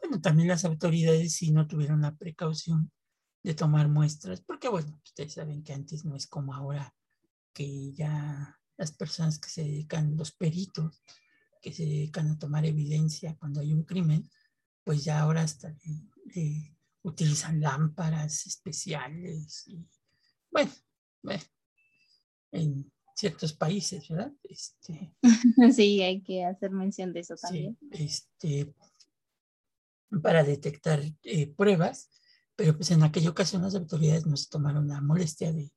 bueno, 0.00 0.20
también 0.20 0.46
las 0.46 0.64
autoridades 0.64 1.34
sí 1.34 1.50
no 1.50 1.66
tuvieron 1.66 2.02
la 2.02 2.14
precaución 2.14 2.92
de 3.42 3.54
tomar 3.54 3.88
muestras, 3.88 4.40
porque 4.40 4.68
bueno, 4.68 5.00
ustedes 5.02 5.32
saben 5.32 5.64
que 5.64 5.72
antes 5.72 6.04
no 6.04 6.14
es 6.14 6.28
como 6.28 6.54
ahora, 6.54 6.94
que 7.52 7.92
ya 7.92 8.60
las 8.76 8.92
personas 8.92 9.40
que 9.40 9.48
se 9.48 9.64
dedican, 9.64 10.16
los 10.16 10.30
peritos, 10.30 11.02
que 11.64 11.72
se 11.72 11.86
dedican 11.86 12.28
a 12.28 12.38
tomar 12.38 12.66
evidencia 12.66 13.34
cuando 13.38 13.60
hay 13.62 13.72
un 13.72 13.84
crimen, 13.84 14.28
pues 14.84 15.02
ya 15.02 15.20
ahora 15.20 15.40
hasta 15.40 15.74
utilizan 17.00 17.58
lámparas 17.58 18.46
especiales 18.46 19.64
y 19.66 19.82
bueno, 20.50 20.70
bueno, 21.22 21.42
en 22.52 22.92
ciertos 23.16 23.54
países, 23.54 24.06
¿verdad? 24.10 24.30
Este, 24.42 25.16
sí, 25.74 26.02
hay 26.02 26.22
que 26.22 26.44
hacer 26.44 26.70
mención 26.70 27.14
de 27.14 27.20
eso 27.20 27.34
también. 27.36 27.78
este, 27.92 28.74
para 30.22 30.44
detectar 30.44 31.02
eh, 31.22 31.46
pruebas, 31.46 32.10
pero 32.56 32.76
pues 32.76 32.90
en 32.90 33.02
aquella 33.04 33.30
ocasión 33.30 33.62
las 33.62 33.74
autoridades 33.74 34.26
nos 34.26 34.50
tomaron 34.50 34.86
la 34.86 35.00
molestia 35.00 35.50
de 35.50 35.72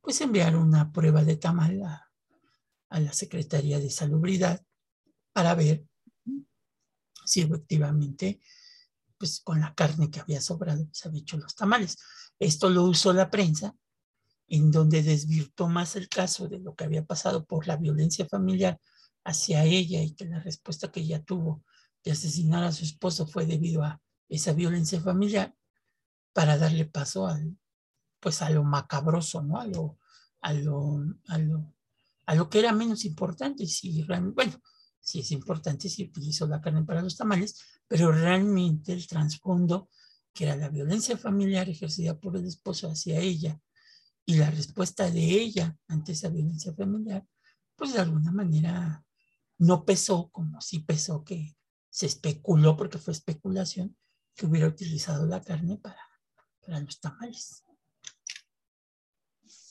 pues 0.00 0.18
enviar 0.22 0.56
una 0.56 0.92
prueba 0.92 1.24
de 1.24 1.36
tamal 1.36 1.82
a, 1.82 2.10
a 2.88 3.00
la 3.00 3.12
Secretaría 3.12 3.78
de 3.78 3.90
Salubridad 3.90 4.64
para 5.36 5.54
ver 5.54 5.84
si 7.26 7.42
efectivamente 7.42 8.40
pues 9.18 9.40
con 9.40 9.60
la 9.60 9.74
carne 9.74 10.10
que 10.10 10.20
había 10.20 10.40
sobrado 10.40 10.88
se 10.92 11.08
había 11.08 11.20
hecho 11.20 11.36
los 11.36 11.54
tamales. 11.54 11.98
Esto 12.38 12.70
lo 12.70 12.84
usó 12.84 13.12
la 13.12 13.30
prensa 13.30 13.74
en 14.48 14.70
donde 14.70 15.02
desvirtuó 15.02 15.68
más 15.68 15.94
el 15.94 16.08
caso 16.08 16.48
de 16.48 16.58
lo 16.60 16.74
que 16.74 16.84
había 16.84 17.04
pasado 17.04 17.44
por 17.44 17.66
la 17.66 17.76
violencia 17.76 18.26
familiar 18.26 18.80
hacia 19.24 19.62
ella 19.64 20.00
y 20.00 20.14
que 20.14 20.24
la 20.24 20.40
respuesta 20.40 20.90
que 20.90 21.00
ella 21.00 21.22
tuvo 21.22 21.62
de 22.02 22.12
asesinar 22.12 22.64
a 22.64 22.72
su 22.72 22.84
esposo 22.84 23.26
fue 23.26 23.44
debido 23.44 23.82
a 23.82 24.00
esa 24.30 24.54
violencia 24.54 25.02
familiar 25.02 25.54
para 26.32 26.56
darle 26.56 26.86
paso 26.86 27.26
al, 27.26 27.58
pues 28.20 28.40
a 28.40 28.48
lo 28.48 28.64
macabroso, 28.64 29.42
¿no? 29.42 29.60
A 29.60 29.66
lo, 29.66 29.98
a 30.40 30.54
lo, 30.54 31.04
a 31.28 31.36
lo, 31.36 31.74
a 32.24 32.34
lo 32.34 32.48
que 32.48 32.58
era 32.58 32.72
menos 32.72 33.04
importante. 33.04 33.66
Si, 33.66 34.02
bueno, 34.34 34.62
si 35.06 35.20
es 35.20 35.30
importante, 35.30 35.88
si 35.88 36.02
utilizó 36.02 36.48
la 36.48 36.60
carne 36.60 36.82
para 36.82 37.00
los 37.00 37.16
tamales, 37.16 37.60
pero 37.86 38.10
realmente 38.10 38.92
el 38.92 39.06
trasfondo, 39.06 39.88
que 40.34 40.42
era 40.42 40.56
la 40.56 40.68
violencia 40.68 41.16
familiar 41.16 41.68
ejercida 41.68 42.18
por 42.18 42.36
el 42.36 42.44
esposo 42.44 42.90
hacia 42.90 43.20
ella 43.20 43.60
y 44.24 44.34
la 44.34 44.50
respuesta 44.50 45.08
de 45.08 45.22
ella 45.22 45.78
ante 45.86 46.10
esa 46.10 46.28
violencia 46.28 46.74
familiar, 46.74 47.24
pues 47.76 47.92
de 47.92 48.00
alguna 48.00 48.32
manera 48.32 49.04
no 49.58 49.84
pesó 49.84 50.28
como 50.30 50.60
sí 50.60 50.80
pesó 50.80 51.22
que 51.22 51.56
se 51.88 52.06
especuló, 52.06 52.76
porque 52.76 52.98
fue 52.98 53.12
especulación, 53.12 53.96
que 54.34 54.46
hubiera 54.46 54.66
utilizado 54.66 55.24
la 55.24 55.40
carne 55.40 55.78
para, 55.78 56.00
para 56.62 56.80
los 56.80 56.98
tamales. 56.98 57.62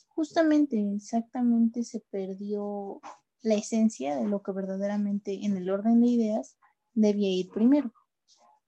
Justamente, 0.07 0.81
exactamente 0.95 1.83
se 1.83 1.99
perdió 1.99 3.01
la 3.45 3.55
esencia 3.55 4.15
de 4.15 4.27
lo 4.27 4.41
que 4.41 4.51
verdaderamente 4.51 5.45
en 5.45 5.55
el 5.55 5.69
orden 5.69 6.01
de 6.01 6.07
ideas 6.07 6.57
debía 6.93 7.29
ir 7.29 7.49
primero. 7.49 7.93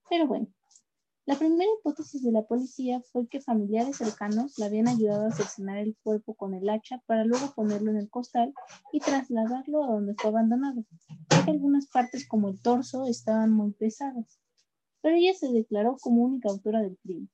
Pero 0.08 0.26
bueno, 0.26 0.48
la 1.26 1.36
primera 1.36 1.70
hipótesis 1.78 2.22
de 2.22 2.32
la 2.32 2.46
policía 2.46 3.02
fue 3.12 3.28
que 3.28 3.42
familiares 3.42 3.98
cercanos 3.98 4.58
le 4.58 4.64
habían 4.64 4.88
ayudado 4.88 5.26
a 5.26 5.30
seccionar 5.30 5.76
el 5.76 5.94
cuerpo 6.02 6.34
con 6.34 6.54
el 6.54 6.66
hacha 6.70 7.02
para 7.04 7.26
luego 7.26 7.52
ponerlo 7.54 7.90
en 7.90 7.98
el 7.98 8.08
costal 8.08 8.54
y 8.92 9.00
trasladarlo 9.00 9.84
a 9.84 9.88
donde 9.88 10.14
fue 10.14 10.30
abandonado, 10.30 10.84
ya 11.28 11.44
que 11.44 11.50
algunas 11.50 11.86
partes 11.88 12.26
como 12.26 12.48
el 12.48 12.62
torso 12.62 13.06
estaban 13.06 13.52
muy 13.52 13.72
pesadas. 13.72 14.40
Pero 15.02 15.16
ella 15.16 15.34
se 15.34 15.52
declaró 15.52 15.98
como 16.00 16.22
única 16.22 16.48
autora 16.48 16.80
del 16.80 16.96
crimen. 17.02 17.28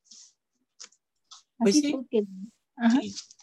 Pues 1.58 1.76
sí. 1.76 1.94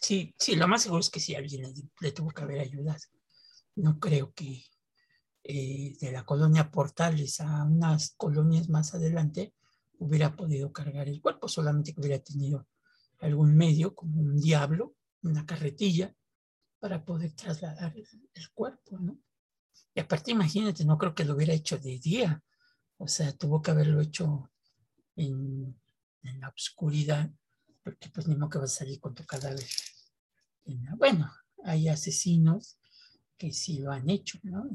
sí. 0.02 0.36
sí, 0.38 0.56
lo 0.56 0.68
más 0.68 0.82
seguro 0.82 1.00
es 1.00 1.10
que 1.10 1.22
sí 1.22 1.34
alguien 1.34 1.74
le, 2.02 2.12
tuvo 2.12 2.32
que 2.32 2.44
haber 2.44 2.60
ayudado. 2.60 3.00
No 3.76 4.00
creo 4.00 4.34
que 4.34 4.64
eh, 5.44 5.98
de 6.00 6.12
la 6.12 6.24
colonia 6.24 6.70
Portales 6.70 7.42
a 7.42 7.64
unas 7.64 8.14
colonias 8.16 8.70
más 8.70 8.94
adelante 8.94 9.54
hubiera 9.98 10.36
podido 10.36 10.72
cargar 10.72 11.08
el 11.08 11.22
cuerpo, 11.22 11.48
solamente 11.48 11.94
que 11.94 12.02
hubiera 12.02 12.20
tenido 12.20 12.68
algún 13.20 13.56
medio 13.56 13.96
como 13.96 14.20
un 14.20 14.40
diablo, 14.40 14.96
una 15.22 15.46
carretilla, 15.46 16.16
para 16.80 17.06
poder 17.06 17.34
trasladar 17.34 17.96
el, 17.96 18.50
cuerpo, 18.54 18.98
¿no? 18.98 19.20
Y 19.94 20.00
aparte, 20.00 20.32
imagínate, 20.32 20.84
no 20.84 20.98
creo 20.98 21.14
que 21.14 21.26
lo 21.26 21.36
hubiera 21.36 21.54
hecho 21.54 21.78
de 21.78 22.00
día, 22.00 22.44
o 22.98 23.08
sea, 23.08 23.32
tuvo 23.34 23.62
que 23.62 23.72
haberlo 23.72 24.02
hecho 24.02 24.52
en, 25.16 25.80
la 26.24 26.50
oscuridad, 26.50 27.32
porque 27.84 28.10
pues 28.10 28.28
ni 28.28 28.36
modo 28.36 28.50
que 28.50 28.58
vas 28.58 28.74
a 28.76 28.80
salir 28.80 29.00
con 29.00 29.14
tu 29.14 29.26
cadáver. 29.26 29.66
bueno, 30.98 31.32
hay 31.64 31.88
asesinos 31.88 32.80
que 33.42 33.52
sí 33.52 33.80
lo 33.80 33.92
han 33.92 34.08
hecho, 34.08 34.38
¿no? 34.44 34.70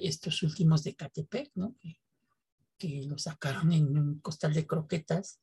estos 0.00 0.42
últimos 0.42 0.82
de 0.82 0.94
Catepec, 0.94 1.50
¿no? 1.54 1.76
que 2.78 3.04
lo 3.04 3.18
sacaron 3.18 3.72
en 3.72 3.98
un 3.98 4.20
costal 4.20 4.54
de 4.54 4.66
croquetas 4.66 5.38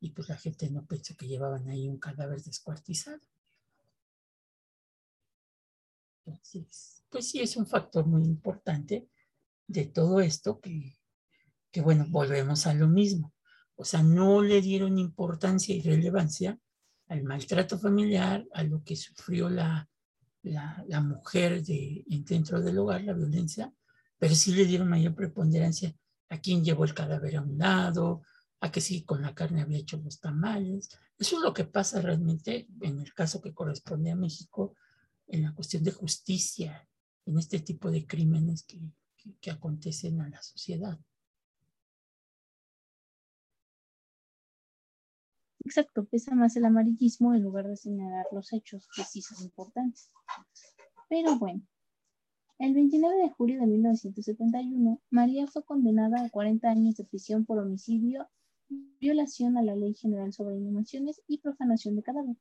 y 0.00 0.12
pues 0.12 0.30
la 0.30 0.38
gente 0.38 0.70
no 0.70 0.86
pensó 0.86 1.14
que 1.14 1.28
llevaban 1.28 1.68
ahí 1.68 1.90
un 1.90 1.98
cadáver 1.98 2.40
descuartizado. 2.40 3.20
Entonces, 6.24 7.04
pues 7.10 7.28
sí 7.28 7.40
es 7.40 7.58
un 7.58 7.66
factor 7.66 8.06
muy 8.06 8.24
importante 8.24 9.10
de 9.66 9.84
todo 9.84 10.22
esto 10.22 10.58
que, 10.58 10.96
que 11.70 11.82
bueno, 11.82 12.06
volvemos 12.08 12.66
a 12.66 12.72
lo 12.72 12.88
mismo. 12.88 13.34
O 13.74 13.84
sea, 13.84 14.02
no 14.02 14.40
le 14.40 14.62
dieron 14.62 14.96
importancia 14.96 15.74
y 15.74 15.82
relevancia 15.82 16.58
al 17.08 17.24
maltrato 17.24 17.78
familiar, 17.78 18.46
a 18.54 18.62
lo 18.62 18.82
que 18.82 18.96
sufrió 18.96 19.50
la, 19.50 19.89
la, 20.42 21.00
mujer 21.00 21.62
de, 21.62 22.04
dentro 22.06 22.60
del 22.60 22.78
hogar, 22.78 23.02
la 23.02 23.12
violencia, 23.12 23.72
pero 24.18 24.34
sí 24.34 24.54
le 24.54 24.64
dieron 24.64 24.88
mayor 24.88 25.14
preponderancia 25.14 25.94
a 26.28 26.40
quién 26.40 26.64
llevó 26.64 26.84
el 26.84 26.94
cadáver 26.94 27.36
a 27.36 27.42
un 27.42 27.58
lado, 27.58 28.22
a 28.60 28.70
que 28.70 28.80
sí 28.80 29.02
con 29.02 29.22
la 29.22 29.34
carne 29.34 29.62
había 29.62 29.78
hecho 29.78 29.96
los 29.98 30.20
tamales. 30.20 30.90
Eso 31.18 31.36
es 31.36 31.42
lo 31.42 31.52
que 31.52 31.64
pasa 31.64 32.00
realmente 32.00 32.68
en 32.80 33.00
el 33.00 33.12
caso 33.14 33.40
que 33.40 33.54
corresponde 33.54 34.10
a 34.10 34.16
México, 34.16 34.74
en 35.26 35.42
la 35.42 35.54
cuestión 35.54 35.82
de 35.82 35.92
justicia, 35.92 36.88
en 37.24 37.38
este 37.38 37.60
tipo 37.60 37.90
de 37.90 38.06
crímenes 38.06 38.64
que, 38.64 38.80
que, 39.40 39.50
acontecen 39.50 40.20
a 40.20 40.28
la 40.28 40.42
sociedad. 40.42 40.98
Exacto, 45.70 46.04
pesa 46.04 46.34
más 46.34 46.56
el 46.56 46.64
amarillismo 46.64 47.32
en 47.32 47.44
lugar 47.44 47.68
de 47.68 47.76
señalar 47.76 48.26
los 48.32 48.52
hechos 48.52 48.88
que 48.96 49.04
sí 49.04 49.22
son 49.22 49.44
importantes. 49.44 50.10
Pero 51.08 51.38
bueno, 51.38 51.62
el 52.58 52.74
29 52.74 53.16
de 53.22 53.30
julio 53.30 53.60
de 53.60 53.68
1971, 53.68 55.00
María 55.10 55.46
fue 55.46 55.62
condenada 55.64 56.24
a 56.24 56.28
40 56.28 56.68
años 56.68 56.96
de 56.96 57.04
prisión 57.04 57.44
por 57.44 57.60
homicidio, 57.60 58.28
violación 58.98 59.56
a 59.58 59.62
la 59.62 59.76
Ley 59.76 59.94
General 59.94 60.32
sobre 60.32 60.56
Inhumaciones 60.56 61.22
y 61.28 61.38
profanación 61.38 61.94
de 61.94 62.02
cadáver. 62.02 62.36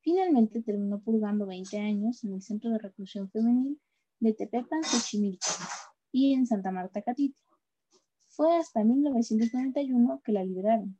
Finalmente 0.00 0.60
terminó 0.60 1.00
purgando 1.00 1.46
20 1.46 1.78
años 1.78 2.22
en 2.22 2.34
el 2.34 2.42
Centro 2.42 2.70
de 2.70 2.80
Reclusión 2.80 3.30
Femenil 3.30 3.80
de 4.20 4.34
Tepepan, 4.34 4.84
Xochimilco 4.84 5.46
y 6.12 6.34
en 6.34 6.46
Santa 6.46 6.70
Marta, 6.70 7.00
Catiti. 7.00 7.34
Fue 8.26 8.54
hasta 8.58 8.84
1991 8.84 10.20
que 10.22 10.32
la 10.32 10.44
liberaron. 10.44 10.98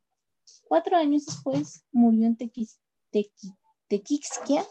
Cuatro 0.67 0.97
años 0.97 1.25
después 1.25 1.83
murió 1.91 2.27
en 2.27 2.37
Tequis, 2.37 2.79
Tequisquia. 3.11 4.65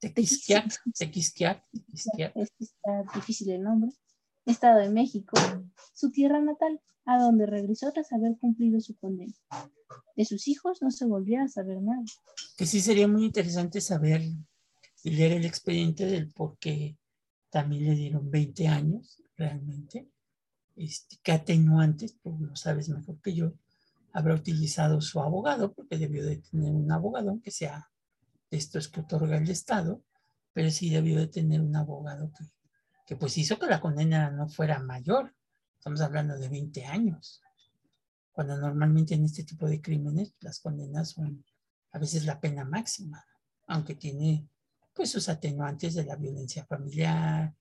Tequisquia. 0.00 0.72
Tequisquia. 0.98 1.64
Está 2.58 3.04
difícil 3.14 3.50
el 3.50 3.62
nombre. 3.62 3.90
Estado 4.46 4.80
de 4.80 4.90
México, 4.90 5.36
su 5.94 6.10
tierra 6.10 6.40
natal, 6.40 6.80
a 7.06 7.18
donde 7.18 7.46
regresó 7.46 7.92
tras 7.92 8.12
haber 8.12 8.36
cumplido 8.38 8.80
su 8.80 8.96
condena. 8.96 9.32
De 10.16 10.24
sus 10.24 10.48
hijos 10.48 10.82
no 10.82 10.90
se 10.90 11.06
volvió 11.06 11.42
a 11.42 11.48
saber 11.48 11.80
nada. 11.80 12.02
Que 12.56 12.66
sí 12.66 12.80
sería 12.80 13.08
muy 13.08 13.24
interesante 13.24 13.80
saber 13.80 14.22
y 15.02 15.10
leer 15.10 15.32
el 15.32 15.44
expediente 15.44 16.06
del 16.06 16.32
por 16.32 16.58
qué 16.58 16.98
también 17.50 17.84
le 17.84 17.94
dieron 17.94 18.30
20 18.30 18.68
años, 18.68 19.22
realmente. 19.36 20.10
Este, 20.76 21.16
¿Qué 21.22 21.32
atenuantes? 21.32 22.18
Tú 22.20 22.36
lo 22.40 22.56
sabes 22.56 22.88
mejor 22.88 23.20
que 23.20 23.34
yo. 23.34 23.52
Habrá 24.14 24.34
utilizado 24.34 25.02
su 25.02 25.20
abogado, 25.20 25.74
porque 25.74 25.98
debió 25.98 26.24
de 26.24 26.38
tener 26.38 26.70
un 26.70 26.90
abogado, 26.90 27.28
aunque 27.28 27.50
sea 27.50 27.90
esto 28.50 28.78
es 28.78 28.88
que 28.88 29.00
otorga 29.00 29.36
el 29.36 29.50
Estado, 29.50 30.02
pero 30.52 30.70
sí 30.70 30.88
debió 30.88 31.18
de 31.18 31.26
tener 31.26 31.60
un 31.60 31.76
abogado 31.76 32.32
que, 32.32 32.44
que 33.06 33.16
pues 33.16 33.36
hizo 33.36 33.58
que 33.58 33.66
la 33.66 33.80
condena 33.80 34.30
no 34.30 34.48
fuera 34.48 34.78
mayor. 34.78 35.34
Estamos 35.76 36.00
hablando 36.00 36.38
de 36.38 36.48
20 36.48 36.86
años, 36.86 37.42
cuando 38.32 38.56
normalmente 38.56 39.14
en 39.14 39.24
este 39.24 39.44
tipo 39.44 39.66
de 39.66 39.82
crímenes 39.82 40.34
las 40.40 40.60
condenas 40.60 41.10
son 41.10 41.44
a 41.92 41.98
veces 41.98 42.24
la 42.24 42.40
pena 42.40 42.64
máxima, 42.64 43.24
aunque 43.66 43.94
tiene 43.94 44.48
pues 44.92 45.10
sus 45.10 45.28
atenuantes 45.28 45.94
de 45.94 46.04
la 46.04 46.16
violencia 46.16 46.64
familiar, 46.64 47.54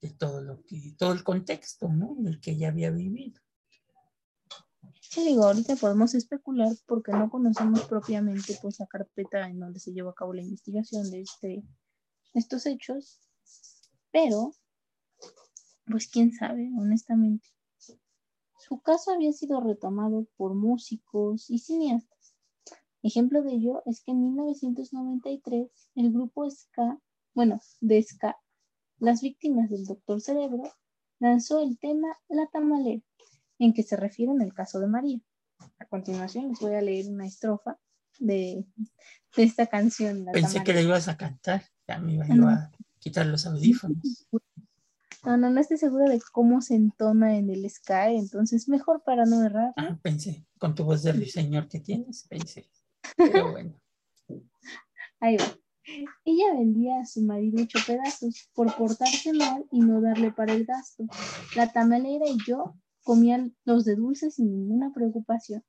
de 0.00 0.10
todo 0.10 0.40
lo 0.42 0.62
que, 0.64 0.94
todo 0.96 1.12
el 1.12 1.22
contexto, 1.22 1.88
¿no? 1.88 2.16
En 2.18 2.26
el 2.26 2.40
que 2.40 2.52
ella 2.52 2.68
había 2.68 2.90
vivido. 2.90 3.40
Digo, 5.16 5.44
ahorita 5.44 5.76
podemos 5.76 6.14
especular 6.14 6.72
porque 6.86 7.12
no 7.12 7.30
conocemos 7.30 7.82
propiamente 7.84 8.56
pues 8.62 8.78
la 8.78 8.86
carpeta 8.86 9.48
en 9.48 9.58
donde 9.58 9.80
se 9.80 9.92
llevó 9.92 10.10
a 10.10 10.14
cabo 10.14 10.34
la 10.34 10.42
investigación 10.42 11.10
de 11.10 11.22
este, 11.22 11.64
estos 12.34 12.66
hechos, 12.66 13.18
pero 14.12 14.52
pues 15.86 16.08
quién 16.08 16.32
sabe, 16.32 16.70
honestamente. 16.78 17.48
Su 18.58 18.80
caso 18.80 19.10
había 19.10 19.32
sido 19.32 19.60
retomado 19.60 20.26
por 20.36 20.54
músicos 20.54 21.50
y 21.50 21.58
cineastas. 21.58 22.36
Ejemplo 23.02 23.42
de 23.42 23.54
ello 23.54 23.82
es 23.86 24.02
que 24.02 24.12
en 24.12 24.22
1993 24.22 25.70
el 25.96 26.12
grupo 26.12 26.48
Ska, 26.48 27.00
bueno, 27.34 27.60
de 27.80 28.02
Ska, 28.02 28.36
las 28.98 29.22
víctimas 29.22 29.70
del 29.70 29.86
Doctor 29.86 30.20
Cerebro, 30.20 30.62
lanzó 31.18 31.60
el 31.60 31.78
tema 31.78 32.08
La 32.28 32.46
Tamalera, 32.46 33.02
en 33.60 33.72
que 33.74 33.82
se 33.82 33.96
refiere 33.96 34.32
en 34.32 34.40
el 34.40 34.52
caso 34.52 34.80
de 34.80 34.88
María. 34.88 35.20
A 35.78 35.84
continuación 35.84 36.48
les 36.48 36.58
voy 36.58 36.74
a 36.74 36.80
leer 36.80 37.06
una 37.08 37.26
estrofa 37.26 37.78
de, 38.18 38.64
esta 39.36 39.66
canción. 39.66 40.26
Pensé 40.32 40.64
que 40.64 40.72
le 40.72 40.82
ibas 40.82 41.08
a 41.08 41.16
cantar, 41.16 41.62
ya 41.86 41.98
me 41.98 42.14
iba, 42.14 42.24
a 42.24 42.70
quitar 42.98 43.26
los 43.26 43.46
audífonos. 43.46 44.26
No, 45.22 45.36
no, 45.36 45.50
no 45.50 45.60
estoy 45.60 45.76
segura 45.76 46.08
de 46.08 46.20
cómo 46.32 46.62
se 46.62 46.74
entona 46.74 47.36
en 47.36 47.50
el 47.50 47.68
Sky, 47.68 48.16
entonces 48.16 48.68
mejor 48.68 49.02
para 49.04 49.26
no 49.26 49.44
errar. 49.44 49.74
Ah, 49.76 49.98
pensé, 50.00 50.46
con 50.58 50.74
tu 50.74 50.84
voz 50.84 51.02
de 51.02 51.12
ruiseñor 51.12 51.68
que 51.68 51.80
tienes, 51.80 52.26
pensé. 52.26 52.70
Pero 53.16 53.52
bueno. 53.52 53.74
Ahí 55.20 55.36
va. 55.36 55.44
Ella 56.24 56.54
vendía 56.54 57.00
a 57.00 57.06
su 57.06 57.20
marido 57.20 57.62
ocho 57.62 57.78
pedazos 57.86 58.48
por 58.54 58.74
portarse 58.76 59.34
mal 59.34 59.66
y 59.70 59.80
no 59.80 60.00
darle 60.00 60.30
para 60.32 60.54
el 60.54 60.64
gasto. 60.64 61.04
La 61.54 61.70
tamalera 61.70 62.26
y 62.26 62.38
yo 62.46 62.76
comían 63.02 63.56
los 63.64 63.84
de 63.84 63.96
dulce 63.96 64.30
sin 64.30 64.50
ninguna 64.50 64.92
preocupación. 64.92 65.64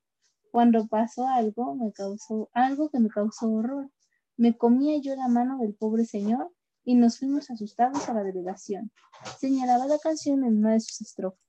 Cuando 0.52 0.88
pasó 0.88 1.28
algo, 1.28 1.76
me 1.76 1.92
causó 1.94 2.50
algo 2.54 2.90
que 2.90 3.00
me 3.00 3.10
causó 3.10 3.52
horror. 3.52 3.90
Me 4.38 4.58
comía 4.58 5.00
yo 5.02 5.16
la 5.16 5.28
mano 5.28 5.58
del 5.60 5.74
pobre 5.74 6.06
señor 6.06 6.52
y 6.84 6.96
nos 6.96 7.20
fuimos 7.20 7.50
asustados 7.50 8.10
a 8.10 8.14
la 8.14 8.24
delegación. 8.24 8.92
Señalaba 9.40 9.86
la 9.86 10.00
canción 10.00 10.44
en 10.44 10.58
una 10.58 10.74
de 10.74 10.80
sus 10.80 11.02
estrofas. 11.02 11.40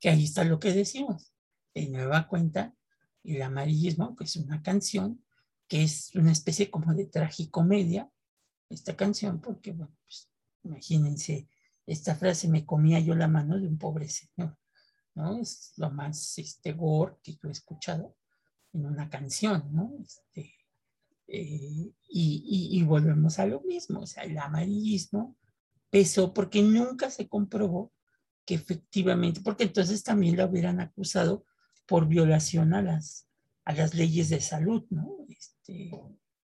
Que 0.00 0.08
ahí 0.08 0.24
está 0.24 0.44
lo 0.44 0.58
que 0.58 0.72
decimos. 0.72 1.32
De 1.74 1.88
nueva 1.88 2.26
cuenta, 2.26 2.74
el 3.22 3.42
amarillismo, 3.42 4.16
que 4.16 4.24
es 4.24 4.36
una 4.36 4.62
canción 4.62 5.22
que 5.68 5.82
es 5.82 6.14
una 6.14 6.32
especie 6.32 6.70
como 6.70 6.94
de 6.94 7.06
tragicomedia, 7.06 8.10
esta 8.70 8.96
canción, 8.96 9.40
porque, 9.40 9.72
bueno, 9.72 9.94
pues, 10.02 10.30
imagínense, 10.64 11.48
esta 11.86 12.14
frase, 12.14 12.48
me 12.48 12.64
comía 12.64 13.00
yo 13.00 13.14
la 13.14 13.28
mano 13.28 13.58
de 13.58 13.68
un 13.68 13.78
pobre 13.78 14.08
señor, 14.08 14.56
¿no? 15.18 15.36
Es 15.36 15.74
lo 15.76 15.90
más, 15.90 16.38
este, 16.38 16.72
gore 16.72 17.16
que 17.22 17.32
yo 17.32 17.48
he 17.48 17.50
escuchado 17.50 18.16
en 18.72 18.86
una 18.86 19.10
canción, 19.10 19.68
¿no? 19.72 19.92
Este, 20.00 20.54
eh, 21.26 21.90
y, 22.08 22.82
volvemos 22.84 23.38
a 23.38 23.46
lo 23.46 23.60
mismo, 23.62 24.00
o 24.00 24.06
sea, 24.06 24.22
el 24.22 24.38
amarillismo 24.38 25.36
pesó 25.90 26.32
porque 26.32 26.62
nunca 26.62 27.10
se 27.10 27.28
comprobó 27.28 27.92
que 28.46 28.54
efectivamente, 28.54 29.40
porque 29.42 29.64
entonces 29.64 30.02
también 30.02 30.36
la 30.36 30.46
hubieran 30.46 30.80
acusado 30.80 31.44
por 31.86 32.06
violación 32.06 32.72
a 32.72 32.80
las, 32.80 33.26
a 33.64 33.72
las 33.74 33.94
leyes 33.94 34.30
de 34.30 34.40
salud, 34.40 34.84
¿no? 34.90 35.18
Este, 35.28 35.90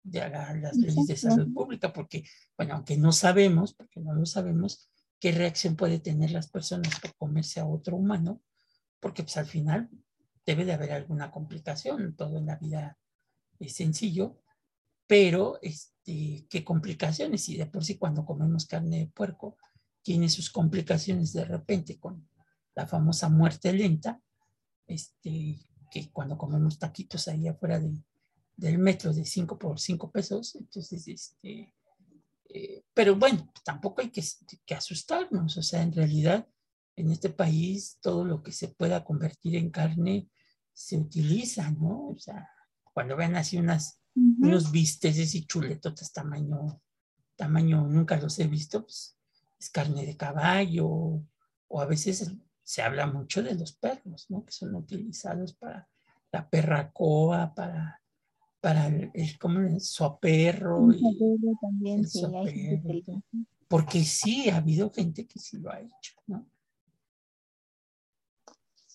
de 0.02 0.28
las 0.28 0.76
leyes 0.76 1.06
de 1.06 1.16
salud 1.16 1.52
pública, 1.52 1.92
porque, 1.92 2.24
bueno, 2.56 2.74
aunque 2.74 2.96
no 2.96 3.12
sabemos, 3.12 3.74
porque 3.74 4.00
no 4.00 4.14
lo 4.14 4.26
sabemos, 4.26 4.90
qué 5.18 5.32
reacción 5.32 5.76
puede 5.76 5.98
tener 5.98 6.30
las 6.30 6.48
personas 6.48 7.00
por 7.00 7.14
comerse 7.16 7.60
a 7.60 7.66
otro 7.66 7.96
humano, 7.96 8.40
porque 9.00 9.22
pues 9.22 9.36
al 9.36 9.46
final 9.46 9.90
debe 10.46 10.64
de 10.64 10.72
haber 10.72 10.92
alguna 10.92 11.30
complicación, 11.30 12.14
todo 12.16 12.38
en 12.38 12.46
la 12.46 12.56
vida 12.56 12.98
es 13.58 13.74
sencillo, 13.74 14.38
pero 15.06 15.58
este, 15.62 16.46
qué 16.48 16.64
complicaciones, 16.64 17.48
y 17.48 17.56
de 17.56 17.66
por 17.66 17.84
sí 17.84 17.98
cuando 17.98 18.24
comemos 18.24 18.66
carne 18.66 18.98
de 18.98 19.06
puerco 19.08 19.56
tiene 20.02 20.28
sus 20.28 20.50
complicaciones 20.50 21.32
de 21.32 21.44
repente 21.44 21.98
con 21.98 22.28
la 22.74 22.86
famosa 22.86 23.28
muerte 23.28 23.72
lenta, 23.72 24.20
este, 24.86 25.58
que 25.90 26.10
cuando 26.10 26.38
comemos 26.38 26.78
taquitos 26.78 27.28
ahí 27.28 27.48
afuera 27.48 27.80
del 28.56 28.78
metro 28.78 29.12
de 29.12 29.24
5 29.24 29.58
por 29.58 29.78
5 29.78 30.10
pesos, 30.10 30.54
entonces, 30.54 31.06
este, 31.08 31.74
eh, 32.48 32.84
pero 32.94 33.16
bueno, 33.16 33.52
tampoco 33.64 34.00
hay 34.00 34.10
que, 34.10 34.24
que, 34.64 34.74
asustarnos, 34.74 35.56
o 35.56 35.62
sea, 35.62 35.82
en 35.82 35.92
realidad 35.92 36.48
en 36.96 37.10
este 37.10 37.30
país 37.30 37.98
todo 38.00 38.24
lo 38.24 38.42
que 38.42 38.52
se 38.52 38.68
pueda 38.68 39.04
convertir 39.04 39.56
en 39.56 39.70
carne 39.70 40.28
se 40.72 40.98
utiliza, 40.98 41.70
¿no? 41.70 42.08
O 42.08 42.18
sea, 42.18 42.48
cuando 42.92 43.16
ven 43.16 43.36
así 43.36 43.58
unas 43.58 44.00
unos 44.14 44.70
bisteces 44.70 45.34
y 45.34 45.46
chuletotas 45.46 46.12
tamaño, 46.12 46.80
tamaño, 47.36 47.86
nunca 47.86 48.16
los 48.16 48.38
he 48.38 48.46
visto, 48.46 48.82
pues 48.82 49.16
es 49.58 49.70
carne 49.70 50.04
de 50.04 50.16
caballo, 50.16 51.22
o 51.68 51.80
a 51.80 51.86
veces 51.86 52.32
se 52.62 52.82
habla 52.82 53.06
mucho 53.06 53.42
de 53.42 53.54
los 53.54 53.72
perros, 53.72 54.26
¿no? 54.28 54.44
Que 54.44 54.52
son 54.52 54.74
utilizados 54.74 55.54
para 55.54 55.88
la 56.32 56.48
perracoa, 56.48 57.54
para, 57.54 58.02
para 58.60 58.86
el, 58.86 59.10
el 59.14 59.38
¿cómo 59.38 59.60
es? 59.60 59.90
Suaperro. 59.90 60.92
Y 60.92 61.02
también, 61.60 62.06
sí, 62.06 62.22
porque 63.68 64.04
sí, 64.04 64.50
ha 64.50 64.56
habido 64.56 64.90
gente 64.92 65.26
que 65.26 65.38
sí 65.38 65.58
lo 65.58 65.70
ha 65.70 65.80
hecho, 65.80 66.14
¿no? 66.26 66.48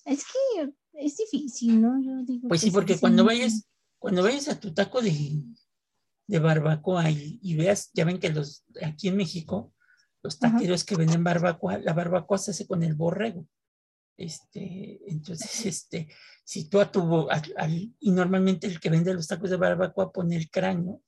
Es 0.05 0.23
que 0.23 0.73
es 0.93 1.17
difícil, 1.17 1.81
¿no? 1.81 2.01
Yo 2.01 2.23
digo 2.23 2.47
pues 2.47 2.61
sí, 2.61 2.71
porque 2.71 2.97
cuando 2.97 3.25
vayas, 3.25 3.67
cuando 3.99 4.23
vayas 4.23 4.47
a 4.47 4.59
tu 4.59 4.73
taco 4.73 5.01
de, 5.01 5.43
de 6.27 6.39
barbacoa 6.39 7.09
y, 7.11 7.55
veas, 7.55 7.89
ya 7.93 8.05
ven 8.05 8.19
que 8.19 8.29
los 8.29 8.63
aquí 8.81 9.09
en 9.09 9.17
México, 9.17 9.73
los 10.23 10.39
taqueros 10.39 10.83
que 10.83 10.95
venden 10.95 11.23
barbacoa, 11.23 11.79
la 11.79 11.93
barbacoa 11.93 12.37
se 12.37 12.51
hace 12.51 12.67
con 12.67 12.83
el 12.83 12.95
borrego. 12.95 13.47
Este, 14.17 15.01
entonces, 15.07 15.65
este, 15.65 16.07
si 16.43 16.69
tú 16.69 16.79
a 16.79 16.91
tu, 16.91 17.27
y 17.99 18.11
normalmente 18.11 18.67
el 18.67 18.79
que 18.79 18.89
vende 18.89 19.13
los 19.13 19.27
tacos 19.27 19.49
de 19.49 19.57
barbacoa 19.57 20.11
pone 20.11 20.35
el 20.35 20.49
cráneo 20.49 21.01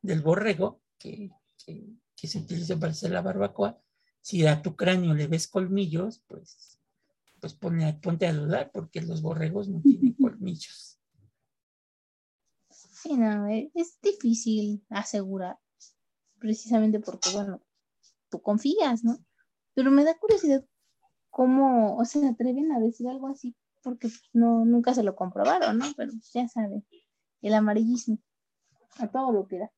del 0.00 0.22
borrego, 0.22 0.82
que, 0.98 1.30
que, 1.64 2.28
se 2.28 2.38
utiliza 2.38 2.76
para 2.76 2.92
hacer 2.92 3.10
la 3.10 3.22
barbacoa, 3.22 3.80
si 4.20 4.46
a 4.46 4.60
tu 4.62 4.74
cráneo 4.74 5.14
le 5.14 5.26
ves 5.26 5.48
colmillos, 5.48 6.22
pues, 6.26 6.80
pues 7.54 7.94
ponte 8.02 8.26
a 8.26 8.32
dudar, 8.32 8.70
porque 8.72 9.00
los 9.00 9.22
borregos 9.22 9.68
no 9.68 9.80
tienen 9.80 10.14
colmillos. 10.20 10.98
Sí, 12.70 13.16
no, 13.16 13.46
e, 13.46 13.70
es, 13.74 14.00
difícil 14.00 14.84
asegurar, 14.90 15.58
precisamente 16.38 17.00
porque, 17.00 17.30
bueno, 17.30 17.62
tú 18.30 18.40
confías, 18.40 19.04
¿no? 19.04 19.18
Pero 19.74 19.90
me 19.90 20.04
da 20.04 20.18
curiosidad 20.18 20.64
cómo, 21.30 21.96
o 21.96 22.04
se 22.04 22.26
atreven 22.26 22.72
a 22.72 22.80
decir 22.80 23.08
algo 23.08 23.28
así, 23.28 23.54
porque 23.82 24.08
no, 24.32 24.64
nunca 24.64 24.94
se 24.94 25.02
lo 25.02 25.14
comprobaron, 25.14 25.78
¿no? 25.78 25.86
Pero 25.96 26.12
ya 26.32 26.48
saben, 26.48 26.84
el 27.42 27.54
amarillismo, 27.54 28.18
a 28.98 29.08
todo 29.08 29.32
lo 29.32 29.46
que 29.46 29.58
da. 29.58 29.72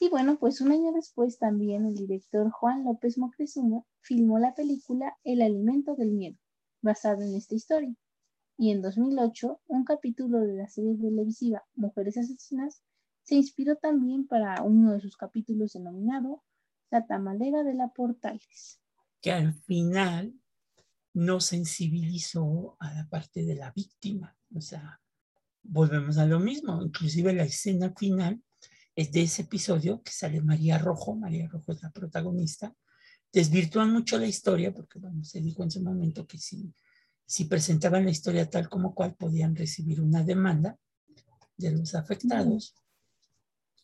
Y 0.00 0.08
bueno, 0.08 0.38
pues 0.38 0.60
un 0.60 0.72
año 0.72 0.92
después 0.92 1.38
también 1.38 1.86
el 1.86 1.94
director 1.94 2.50
Juan 2.50 2.84
López 2.84 3.18
Moctezuma 3.18 3.82
filmó 4.00 4.38
la 4.38 4.54
película 4.54 5.16
El 5.24 5.42
alimento 5.42 5.94
del 5.94 6.12
miedo, 6.12 6.38
basada 6.82 7.24
en 7.24 7.34
esta 7.34 7.54
historia 7.54 7.94
y 8.58 8.70
en 8.70 8.82
2008 8.82 9.60
un 9.66 9.84
capítulo 9.84 10.40
de 10.40 10.54
la 10.54 10.68
serie 10.68 10.96
televisiva 10.96 11.62
Mujeres 11.74 12.16
Asesinas 12.16 12.82
se 13.22 13.34
inspiró 13.34 13.76
también 13.76 14.26
para 14.26 14.62
uno 14.62 14.92
de 14.92 15.00
sus 15.00 15.16
capítulos 15.16 15.72
denominado 15.72 16.42
La 16.90 17.06
tamalera 17.06 17.64
de 17.64 17.74
la 17.74 17.88
Portales. 17.88 18.80
Que 19.20 19.32
al 19.32 19.52
final 19.52 20.32
no 21.12 21.40
sensibilizó 21.40 22.76
a 22.78 22.94
la 22.94 23.08
parte 23.08 23.44
de 23.44 23.56
la 23.56 23.72
víctima. 23.72 24.36
O 24.54 24.60
sea, 24.60 25.00
volvemos 25.64 26.18
a 26.18 26.26
lo 26.26 26.38
mismo. 26.38 26.80
Inclusive 26.82 27.32
la 27.32 27.42
escena 27.42 27.92
final 27.96 28.40
es 28.96 29.12
de 29.12 29.22
ese 29.22 29.42
episodio 29.42 30.02
que 30.02 30.10
sale 30.10 30.40
María 30.40 30.78
Rojo. 30.78 31.14
María 31.14 31.46
Rojo 31.46 31.72
es 31.72 31.82
la 31.82 31.90
protagonista. 31.90 32.74
Desvirtúan 33.32 33.92
mucho 33.92 34.18
la 34.18 34.26
historia 34.26 34.72
porque, 34.74 34.98
bueno, 34.98 35.22
se 35.22 35.40
dijo 35.40 35.62
en 35.62 35.70
su 35.70 35.82
momento 35.82 36.26
que 36.26 36.38
sí 36.38 36.74
si 37.26 37.44
presentaban 37.46 38.04
la 38.04 38.10
historia 38.10 38.48
tal 38.48 38.68
como 38.68 38.94
cual, 38.94 39.14
podían 39.16 39.56
recibir 39.56 40.00
una 40.00 40.22
demanda 40.22 40.78
de 41.56 41.72
los 41.72 41.94
afectados. 41.94 42.74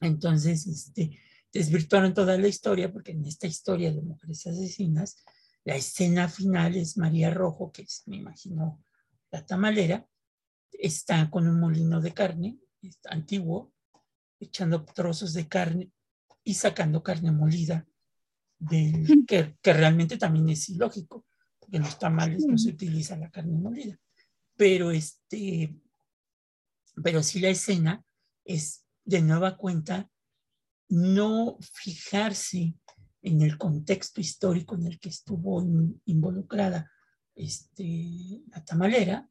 Entonces, 0.00 0.66
este, 0.66 1.18
desvirtuaron 1.52 2.14
toda 2.14 2.38
la 2.38 2.48
historia, 2.48 2.92
porque 2.92 3.12
en 3.12 3.24
esta 3.26 3.48
historia 3.48 3.92
de 3.92 4.00
mujeres 4.00 4.46
asesinas, 4.46 5.16
la 5.64 5.74
escena 5.74 6.28
final 6.28 6.76
es 6.76 6.96
María 6.96 7.30
Rojo, 7.30 7.72
que 7.72 7.82
es, 7.82 8.04
me 8.06 8.16
imagino, 8.16 8.82
la 9.30 9.44
tamalera, 9.44 10.06
está 10.70 11.28
con 11.30 11.48
un 11.48 11.58
molino 11.58 12.00
de 12.00 12.14
carne, 12.14 12.58
antiguo, 13.04 13.72
echando 14.42 14.84
trozos 14.84 15.32
de 15.32 15.48
carne 15.48 15.90
y 16.44 16.54
sacando 16.54 17.02
carne 17.02 17.32
molida, 17.32 17.86
del, 18.58 19.24
que, 19.26 19.56
que 19.60 19.72
realmente 19.72 20.16
también 20.16 20.48
es 20.48 20.68
ilógico 20.68 21.24
en 21.72 21.82
los 21.82 21.98
tamales 21.98 22.44
no 22.46 22.56
se 22.58 22.70
utiliza 22.70 23.16
la 23.16 23.30
carne 23.30 23.58
molida. 23.58 23.98
pero 24.56 24.90
este, 24.90 25.74
pero 27.02 27.22
sí 27.22 27.40
la 27.40 27.48
escena 27.48 28.04
es 28.44 28.84
de 29.04 29.22
nueva 29.22 29.56
cuenta 29.56 30.08
no 30.88 31.56
fijarse 31.60 32.74
en 33.22 33.40
el 33.40 33.56
contexto 33.56 34.20
histórico 34.20 34.74
en 34.74 34.86
el 34.86 35.00
que 35.00 35.08
estuvo 35.08 35.64
involucrada 36.04 36.90
este, 37.34 38.42
la 38.48 38.62
tamalera, 38.62 39.28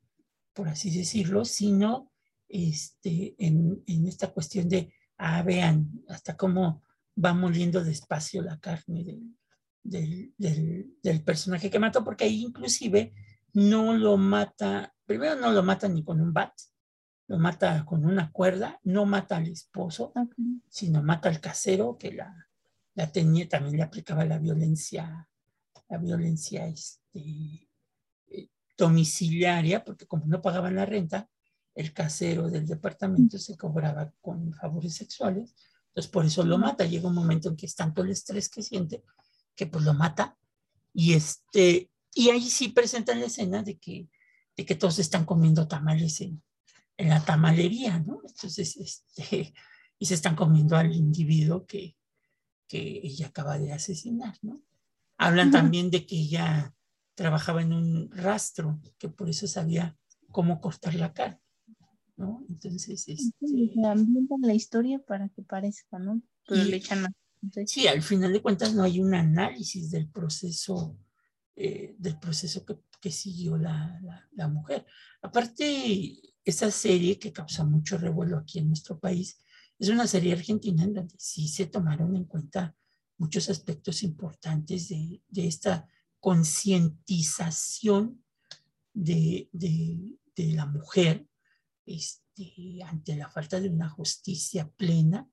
por 0.53 0.67
así 0.67 0.89
decirlo, 0.89 1.45
sino 1.45 2.11
este, 2.49 3.35
en, 3.37 3.83
esta 4.07 4.33
cuestión 4.33 4.67
de, 4.67 4.93
ah, 5.21 5.43
vean, 5.43 6.03
hasta 6.09 6.35
cómo 6.35 6.81
va 7.23 7.33
moliendo 7.33 7.83
despacio 7.83 8.41
la 8.41 8.59
carne 8.59 9.03
del, 9.83 10.33
del, 10.37 11.23
personaje 11.23 11.69
que 11.69 11.79
mató, 11.79 12.03
porque 12.03 12.23
ahí 12.23 12.41
inclusive 12.41 13.13
no 13.53 13.93
lo 13.93 14.17
mata, 14.17 14.93
primero 15.05 15.35
no 15.35 15.51
lo 15.51 15.61
mata 15.61 15.87
ni 15.87 16.03
con 16.03 16.19
un 16.21 16.33
bat, 16.33 16.53
lo 17.27 17.37
mata 17.37 17.85
con 17.85 18.03
una 18.05 18.31
cuerda, 18.31 18.79
no 18.83 19.05
mata 19.05 19.37
al 19.37 19.47
esposo, 19.47 20.11
sino 20.67 21.03
mata 21.03 21.29
al 21.29 21.39
casero 21.39 21.97
que 21.97 22.13
la, 22.13 22.47
la, 22.95 23.11
tenía, 23.11 23.47
también 23.47 23.77
le 23.77 23.83
aplicaba 23.83 24.25
la 24.25 24.39
violencia, 24.39 25.29
la 25.87 25.97
violencia 25.99 26.65
este, 26.65 27.69
eh, 28.27 28.49
domiciliaria, 28.75 29.85
porque 29.85 30.07
como 30.07 30.25
no 30.25 30.41
pagaban 30.41 30.75
la 30.75 30.85
renta, 30.85 31.29
el 31.75 31.93
casero 31.93 32.49
del 32.49 32.65
departamento 32.67 33.37
se 33.37 33.57
cobraba 33.57 34.11
con 34.21 34.53
favores 34.53 34.95
sexuales, 34.95 35.55
entonces 35.87 36.11
por 36.11 36.25
eso 36.25 36.43
lo 36.43 36.57
mata. 36.57 36.85
Llega 36.85 37.07
un 37.07 37.15
momento 37.15 37.49
en 37.49 37.55
que 37.55 37.65
es 37.65 37.75
tanto 37.75 38.01
el 38.01 38.11
estrés 38.11 38.49
que 38.49 38.61
siente 38.61 39.03
que 39.55 39.67
pues 39.67 39.83
lo 39.83 39.93
mata 39.93 40.37
y 40.93 41.13
este 41.13 41.91
y 42.13 42.29
ahí 42.29 42.49
sí 42.49 42.69
presentan 42.69 43.19
la 43.19 43.27
escena 43.27 43.63
de 43.63 43.77
que, 43.77 44.09
de 44.55 44.65
que 44.65 44.75
todos 44.75 44.99
están 44.99 45.25
comiendo 45.25 45.67
tamales 45.67 46.21
en, 46.21 46.43
en 46.97 47.09
la 47.09 47.23
tamalería, 47.23 47.99
¿no? 47.99 48.21
Entonces, 48.25 48.75
este, 48.77 49.53
y 49.99 50.05
se 50.05 50.13
están 50.13 50.35
comiendo 50.35 50.75
al 50.75 50.93
individuo 50.93 51.65
que, 51.65 51.95
que 52.67 53.01
ella 53.03 53.27
acaba 53.27 53.57
de 53.57 53.71
asesinar, 53.73 54.37
¿no? 54.41 54.61
Hablan 55.17 55.51
también 55.51 55.91
de 55.91 56.05
que 56.05 56.15
ella 56.15 56.73
trabajaba 57.13 57.61
en 57.61 57.73
un 57.73 58.09
rastro, 58.11 58.81
que 58.97 59.07
por 59.07 59.29
eso 59.29 59.47
sabía 59.47 59.95
cómo 60.31 60.59
cortar 60.59 60.95
la 60.95 61.13
carne, 61.13 61.40
¿no? 62.21 62.45
Entonces, 62.49 63.07
este... 63.07 63.85
ambientan 63.85 64.41
la 64.41 64.53
historia 64.53 64.99
para 64.99 65.29
que 65.29 65.41
parezca, 65.41 65.99
¿no? 65.99 66.21
Pero 66.47 66.63
le 66.63 66.77
echan 66.77 67.05
Sí, 67.65 67.87
al 67.87 68.03
final 68.03 68.33
de 68.33 68.41
cuentas 68.41 68.73
no 68.73 68.83
hay 68.83 69.01
un 69.01 69.15
análisis 69.15 69.89
del 69.89 70.07
proceso, 70.07 70.95
eh, 71.55 71.95
del 71.97 72.19
proceso 72.19 72.63
que, 72.63 72.77
que 72.99 73.11
siguió 73.11 73.57
la, 73.57 73.99
la, 74.03 74.29
la, 74.33 74.47
mujer. 74.47 74.85
Aparte, 75.23 76.19
esa 76.45 76.69
serie 76.69 77.17
que 77.17 77.33
causa 77.33 77.63
mucho 77.63 77.97
revuelo 77.97 78.37
aquí 78.37 78.59
en 78.59 78.67
nuestro 78.67 78.99
país 78.99 79.39
es 79.79 79.89
una 79.89 80.05
serie 80.05 80.33
argentina 80.33 80.83
en 80.83 80.93
donde 80.93 81.15
sí 81.17 81.47
se 81.47 81.65
tomaron 81.65 82.15
en 82.15 82.25
cuenta 82.25 82.75
muchos 83.17 83.49
aspectos 83.49 84.03
importantes 84.03 84.89
de, 84.89 85.23
de 85.27 85.47
esta 85.47 85.87
concientización 86.19 88.23
de, 88.93 89.49
de, 89.51 89.97
de, 90.35 90.53
la 90.53 90.67
mujer 90.67 91.25
este, 91.85 92.83
ante 92.85 93.15
la 93.15 93.29
falta 93.29 93.59
de 93.59 93.69
una 93.69 93.89
justicia 93.89 94.69
plena, 94.69 95.27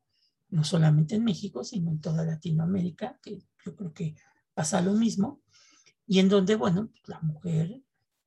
no 0.51 0.65
solamente 0.65 1.15
en 1.15 1.25
México, 1.25 1.65
sino 1.65 1.91
en 1.91 2.01
toda 2.01 2.25
Latinoamérica, 2.25 3.19
que 3.23 3.39
yo 3.65 3.77
creo 3.77 3.93
que 3.93 4.17
pasa 4.55 4.81
lo 4.81 4.93
mismo, 4.95 5.43
y 6.07 6.21
en 6.21 6.29
donde, 6.29 6.57
bueno, 6.57 6.91
la 7.07 7.21
mujer, 7.21 7.83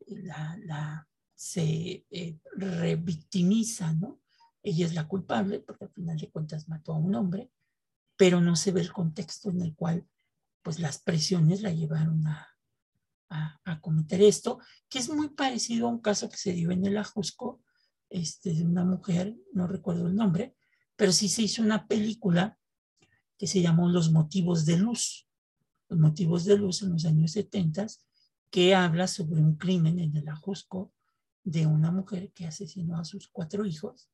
la, 0.08 0.58
la 0.64 1.08
se 1.42 2.06
eh, 2.12 2.40
revictimiza, 2.56 3.94
¿no? 3.94 4.20
Ella 4.62 4.86
es 4.86 4.94
la 4.94 5.08
culpable 5.08 5.60
porque 5.60 5.86
al 5.86 5.92
final 5.92 6.18
de 6.18 6.30
cuentas 6.30 6.70
mató 6.70 6.94
a 6.94 7.00
un 7.00 7.16
hombre, 7.16 7.50
pero 8.16 8.40
no 8.42 8.56
se 8.56 8.72
ve 8.72 8.82
el 8.82 8.94
contexto 8.94 9.50
en 9.50 9.62
el 9.62 9.74
cual 9.74 10.08
pues 10.62 10.78
las 10.78 11.00
presiones 11.00 11.64
la 11.64 11.72
llevaron 11.72 12.28
a, 12.28 12.48
a, 13.30 13.82
cometer 13.82 14.22
esto, 14.22 14.60
que 14.88 15.00
es 15.00 15.10
muy 15.10 15.30
parecido 15.30 15.88
a 15.88 15.90
un 15.90 16.02
caso 16.02 16.30
que 16.30 16.38
se 16.38 16.54
dio 16.54 16.70
en 16.70 16.86
el 16.86 16.98
Ajusco, 16.98 17.62
este, 18.12 18.54
de 18.54 18.66
una 18.66 18.84
mujer, 18.84 19.36
no 19.54 19.68
recuerdo 19.68 20.08
el 20.08 20.16
nombre, 20.16 20.56
pero 20.96 21.12
sí 21.12 21.30
se 21.30 21.42
hizo 21.44 21.64
una 21.64 21.88
película 21.88 22.60
que 23.38 23.48
se 23.48 23.62
llamó 23.62 23.90
Los 23.90 24.12
motivos 24.12 24.66
de 24.66 24.78
luz. 24.78 25.28
Los 25.90 25.98
motivos 25.98 26.46
de 26.46 26.58
luz 26.58 26.84
en 26.84 26.92
los 26.92 27.06
años 27.06 27.32
70, 27.32 27.88
que 28.50 28.76
habla 28.76 29.08
sobre 29.08 29.42
un 29.42 29.56
crimen 29.56 29.98
en 30.00 30.16
el 30.16 30.28
Ajusco 30.28 30.94
de 31.44 31.66
una 31.66 31.92
mujer 31.92 32.32
que 32.34 32.46
asesinó 32.46 33.00
a 33.00 33.06
sus 33.06 33.30
cuatro 33.30 33.66
hijos. 33.66 34.10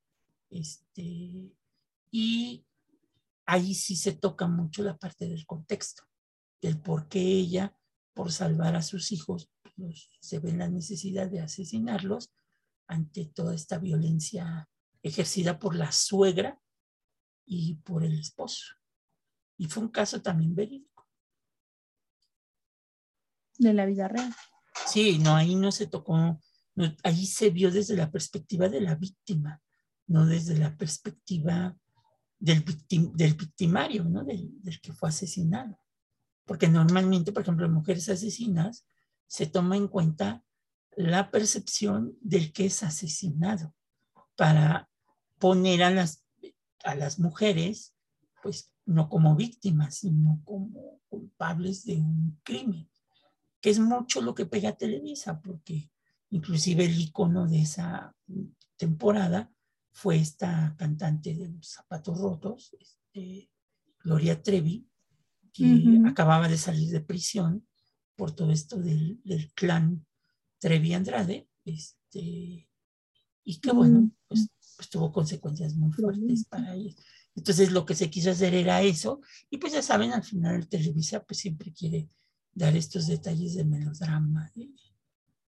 Este, 0.49 1.51
y 2.11 2.65
ahí 3.45 3.73
sí 3.73 3.95
se 3.95 4.13
toca 4.13 4.47
mucho 4.47 4.83
la 4.83 4.97
parte 4.97 5.27
del 5.27 5.45
contexto, 5.45 6.03
del 6.61 6.79
por 6.79 7.07
qué 7.09 7.19
ella, 7.19 7.75
por 8.13 8.31
salvar 8.31 8.75
a 8.75 8.81
sus 8.81 9.11
hijos, 9.11 9.49
pues, 9.75 10.09
se 10.19 10.39
ve 10.39 10.53
la 10.53 10.67
necesidad 10.67 11.29
de 11.29 11.41
asesinarlos 11.41 12.31
ante 12.87 13.25
toda 13.25 13.53
esta 13.53 13.77
violencia 13.77 14.69
ejercida 15.01 15.59
por 15.59 15.75
la 15.75 15.91
suegra 15.91 16.59
y 17.45 17.75
por 17.75 18.03
el 18.03 18.19
esposo. 18.19 18.75
Y 19.57 19.67
fue 19.67 19.83
un 19.83 19.89
caso 19.89 20.21
también 20.21 20.55
verídico. 20.55 21.07
De 23.57 23.73
la 23.73 23.85
vida 23.85 24.07
real. 24.07 24.33
Sí, 24.85 25.19
no, 25.19 25.35
ahí 25.35 25.55
no 25.55 25.71
se 25.71 25.87
tocó 25.87 26.39
ahí 27.03 27.25
se 27.25 27.49
vio 27.49 27.71
desde 27.71 27.95
la 27.95 28.11
perspectiva 28.11 28.69
de 28.69 28.81
la 28.81 28.95
víctima, 28.95 29.61
no 30.07 30.25
desde 30.25 30.57
la 30.57 30.75
perspectiva 30.75 31.75
del, 32.39 32.63
del 33.15 33.33
victimario, 33.33 34.03
¿no? 34.03 34.23
Del, 34.23 34.79
que 34.81 34.93
fue 34.93 35.09
asesinado. 35.09 35.79
Porque 36.45 36.67
normalmente, 36.67 37.31
por 37.31 37.41
ejemplo, 37.41 37.65
en 37.65 37.73
mujeres 37.73 38.07
asesinas 38.09 38.85
se 39.25 39.47
toma 39.47 39.75
en 39.75 39.87
cuenta 39.87 40.43
la 40.97 41.31
percepción 41.31 42.17
del 42.21 42.51
que 42.51 42.65
es 42.65 42.83
asesinado 42.83 43.73
para 44.35 44.89
poner 45.39 45.83
a 45.83 45.91
las, 45.91 46.25
a 46.83 46.95
las 46.95 47.19
mujeres, 47.19 47.95
pues 48.43 48.73
no 48.85 49.07
como 49.09 49.35
víctimas, 49.35 49.99
sino 49.99 50.41
como 50.43 50.99
culpables 51.07 51.85
de 51.85 51.95
un 51.95 52.39
crimen, 52.43 52.89
que 53.61 53.69
es 53.69 53.79
mucho 53.79 54.21
lo 54.21 54.35
que 54.35 54.45
pega 54.45 54.69
a 54.69 54.77
Televisa, 54.77 55.41
porque 55.41 55.89
Inclusive 56.29 56.85
el 56.85 56.99
icono 56.99 57.47
de 57.47 57.61
esa 57.61 58.15
temporada 58.75 59.51
fue 59.91 60.17
esta 60.17 60.75
cantante 60.77 61.33
de 61.33 61.47
los 61.47 61.69
zapatos 61.69 62.19
rotos, 62.19 62.75
este, 62.79 63.49
Gloria 64.03 64.41
Trevi, 64.41 64.87
que 65.53 66.01
acababa 66.05 66.47
de 66.47 66.57
salir 66.57 66.91
de 66.91 67.01
prisión 67.01 67.65
por 68.15 68.35
todo 68.35 68.51
esto 68.51 68.77
del, 68.77 69.19
clan 69.55 70.05
Trevi 70.59 70.93
Andrade, 70.93 71.47
este, 71.65 72.67
y 73.43 73.59
que 73.59 73.71
bueno, 73.71 74.11
pues, 74.27 74.49
pues, 74.75 74.89
tuvo 74.89 75.11
consecuencias 75.11 75.75
muy 75.75 75.91
fuertes 75.91 76.45
para 76.45 76.73
ellos. 76.73 76.95
Entonces 77.35 77.71
lo 77.71 77.85
que 77.85 77.95
se 77.95 78.09
quiso 78.09 78.31
hacer 78.31 78.55
era 78.55 78.81
eso, 78.81 79.21
y 79.49 79.57
pues 79.57 79.73
ya 79.73 79.81
saben, 79.81 80.11
al 80.11 80.23
final 80.23 80.55
el 80.55 80.67
Televisa 80.67 81.23
pues 81.23 81.39
siempre 81.39 81.71
quiere 81.71 82.09
dar 82.51 82.75
estos 82.75 83.05
detalles 83.07 83.55
de 83.55 83.65
melodrama, 83.65 84.51
de, 84.55 84.71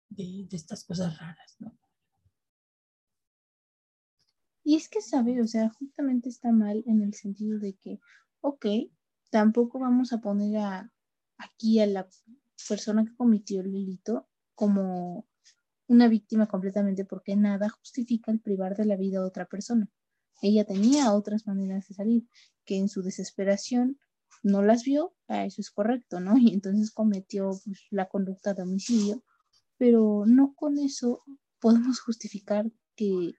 de, 0.08 0.48
estas 0.50 0.84
cosas 0.84 1.16
raras, 1.18 1.56
¿no? 1.60 1.78
Y 4.64 4.74
es 4.74 4.88
que, 4.88 5.00
¿sabe? 5.00 5.40
O 5.40 5.46
sea, 5.46 5.70
justamente 5.70 6.28
está 6.28 6.50
mal 6.50 6.82
en 6.86 7.02
el 7.02 7.14
sentido 7.14 7.60
de 7.60 7.74
que, 7.74 8.00
ok, 8.40 8.66
tampoco 9.30 9.78
vamos 9.78 10.12
a 10.12 10.20
poner 10.20 10.56
a, 10.56 10.92
aquí 11.38 11.78
a 11.78 11.86
la 11.86 12.08
persona 12.68 13.04
que 13.04 13.14
cometió 13.14 13.60
el 13.60 13.72
delito 13.72 14.28
como 14.56 15.28
una 15.86 16.08
víctima 16.08 16.48
completamente 16.48 17.04
porque 17.04 17.36
nada 17.36 17.68
justifica 17.68 18.32
el 18.32 18.40
privar 18.40 18.76
de 18.76 18.86
la 18.86 18.96
vida 18.96 19.20
a 19.20 19.26
otra 19.26 19.46
persona. 19.46 19.88
Ella 20.42 20.64
tenía 20.64 21.12
otras 21.12 21.46
maneras 21.46 21.86
de 21.86 21.94
salir, 21.94 22.28
que 22.64 22.76
en 22.76 22.88
su 22.88 23.02
desesperación 23.02 24.00
no 24.42 24.62
las 24.62 24.82
vio, 24.82 25.14
a 25.28 25.44
eso 25.44 25.60
es 25.60 25.70
correcto, 25.70 26.18
¿no? 26.18 26.34
Y 26.38 26.52
entonces 26.52 26.90
cometió 26.90 27.50
pues, 27.64 27.86
la 27.90 28.08
conducta 28.08 28.52
de 28.52 28.62
homicidio 28.62 29.22
pero 29.78 30.24
no 30.26 30.54
con 30.54 30.78
eso 30.78 31.22
podemos 31.60 32.00
justificar 32.00 32.70
que 32.94 33.32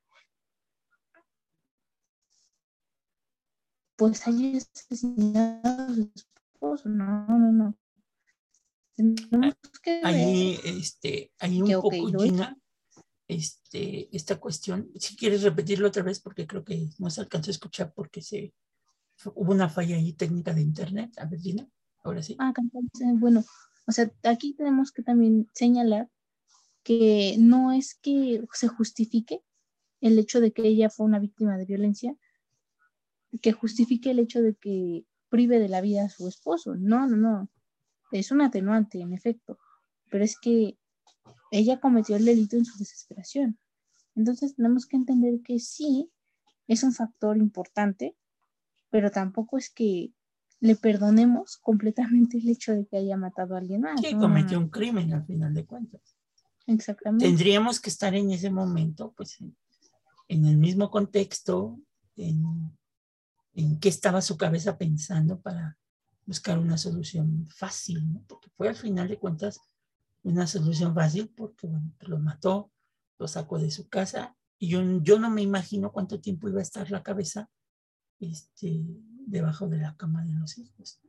pues 3.95 4.27
haya 4.27 4.57
asesinado 4.57 5.61
a 5.63 5.93
su 5.93 6.11
esposo. 6.13 6.89
No, 6.89 7.27
no, 7.27 7.51
no. 7.51 7.77
Ahí, 10.03 10.59
este, 10.63 11.31
hay 11.39 11.61
un 11.61 11.71
poco 11.81 12.09
llena 12.09 12.57
este, 13.27 14.15
esta 14.15 14.39
cuestión. 14.39 14.89
Si 14.95 15.15
quieres 15.15 15.43
repetirlo 15.43 15.87
otra 15.87 16.03
vez, 16.03 16.19
porque 16.19 16.47
creo 16.47 16.63
que 16.63 16.89
no 16.97 17.09
se 17.09 17.21
alcanzó 17.21 17.49
a 17.49 17.53
escuchar 17.53 17.93
porque 17.93 18.21
se 18.21 18.53
hubo 19.35 19.51
una 19.51 19.69
falla 19.69 19.97
ahí 19.97 20.13
técnica 20.13 20.53
de 20.53 20.61
internet. 20.61 21.11
A 21.17 21.25
ver, 21.25 21.39
Gina, 21.39 21.67
ahora 22.03 22.23
sí. 22.23 22.35
Ah, 22.39 22.53
bueno, 23.15 23.43
o 23.85 23.91
sea, 23.91 24.11
aquí 24.23 24.53
tenemos 24.53 24.91
que 24.91 25.03
también 25.03 25.47
señalar 25.53 26.09
que 26.83 27.35
no 27.37 27.73
es 27.73 27.95
que 27.95 28.43
se 28.53 28.67
justifique 28.67 29.41
el 30.01 30.17
hecho 30.19 30.39
de 30.39 30.51
que 30.53 30.63
ella 30.63 30.89
fue 30.89 31.05
una 31.05 31.19
víctima 31.19 31.57
de 31.57 31.65
violencia, 31.65 32.15
que 33.41 33.51
justifique 33.51 34.11
el 34.11 34.19
hecho 34.19 34.41
de 34.41 34.55
que 34.55 35.05
prive 35.29 35.59
de 35.59 35.69
la 35.69 35.81
vida 35.81 36.05
a 36.05 36.09
su 36.09 36.27
esposo. 36.27 36.75
No, 36.75 37.07
no, 37.07 37.17
no. 37.17 37.49
Es 38.11 38.31
un 38.31 38.41
atenuante, 38.41 38.99
en 38.99 39.13
efecto. 39.13 39.57
Pero 40.09 40.23
es 40.23 40.37
que 40.39 40.77
ella 41.51 41.79
cometió 41.79 42.15
el 42.15 42.25
delito 42.25 42.55
en 42.55 42.65
su 42.65 42.77
desesperación. 42.77 43.57
Entonces 44.15 44.55
tenemos 44.55 44.85
que 44.85 44.97
entender 44.97 45.41
que 45.43 45.59
sí 45.59 46.09
es 46.67 46.83
un 46.83 46.93
factor 46.93 47.37
importante, 47.37 48.15
pero 48.89 49.11
tampoco 49.11 49.57
es 49.57 49.69
que 49.69 50.11
le 50.59 50.75
perdonemos 50.75 51.57
completamente 51.57 52.37
el 52.37 52.49
hecho 52.49 52.73
de 52.73 52.85
que 52.87 52.97
haya 52.97 53.15
matado 53.15 53.55
a 53.55 53.59
alguien 53.59 53.81
más. 53.81 54.01
Que 54.01 54.17
cometió 54.17 54.57
un 54.57 54.69
crimen 54.69 55.13
al 55.13 55.25
final 55.25 55.53
de 55.53 55.65
cuentas. 55.65 56.01
Exactamente. 56.65 57.25
Tendríamos 57.25 57.79
que 57.79 57.89
estar 57.89 58.13
en 58.15 58.31
ese 58.31 58.49
momento, 58.49 59.13
pues, 59.15 59.37
en, 59.39 60.45
el 60.45 60.57
mismo 60.57 60.89
contexto, 60.89 61.79
en, 62.15 62.43
en, 63.53 63.79
qué 63.79 63.89
estaba 63.89 64.21
su 64.21 64.35
cabeza 64.35 64.77
pensando 64.77 65.39
para 65.39 65.77
buscar 66.27 66.59
una 66.59 66.77
solución 66.77 67.47
fácil, 67.49 68.13
¿no? 68.13 68.21
Porque 68.27 68.49
fue 68.49 68.67
al 68.67 68.75
final 68.75 69.07
de 69.07 69.17
cuentas 69.17 69.59
una 70.23 70.45
solución 70.45 70.93
fácil 70.93 71.29
porque, 71.29 71.67
bueno, 71.67 71.91
lo 72.01 72.19
mató, 72.19 72.69
lo 73.17 73.27
sacó 73.27 73.57
de 73.57 73.71
su 73.71 73.87
casa 73.87 74.35
y 74.59 74.69
yo, 74.69 75.19
no 75.19 75.29
me 75.29 75.41
imagino 75.41 75.91
cuánto 75.91 76.19
tiempo 76.19 76.49
iba 76.49 76.59
a 76.59 76.63
estar 76.63 76.91
la 76.91 77.01
cabeza 77.01 77.49
este, 78.19 78.83
debajo 79.25 79.67
de 79.67 79.77
la 79.77 79.95
cama 79.95 80.25
de 80.25 80.33
los 80.33 80.57
hijos. 80.57 80.99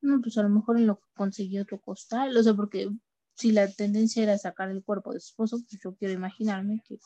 No, 0.00 0.20
pues 0.20 0.36
a 0.38 0.42
lo 0.42 0.48
mejor 0.48 0.78
en 0.78 0.88
lo 0.88 1.00
consiguió 1.14 1.62
otro 1.62 1.80
costal, 1.80 2.36
o 2.36 2.42
sea, 2.42 2.54
porque 2.54 2.90
si 3.34 3.52
la 3.52 3.70
tendencia 3.70 4.24
era 4.24 4.36
sacar 4.38 4.70
el 4.70 4.82
cuerpo 4.82 5.12
de 5.12 5.20
su 5.20 5.28
esposo, 5.28 5.58
pues 5.58 5.80
yo 5.82 5.94
quiero 5.94 6.14
imaginarme 6.14 6.82
que 6.84 6.98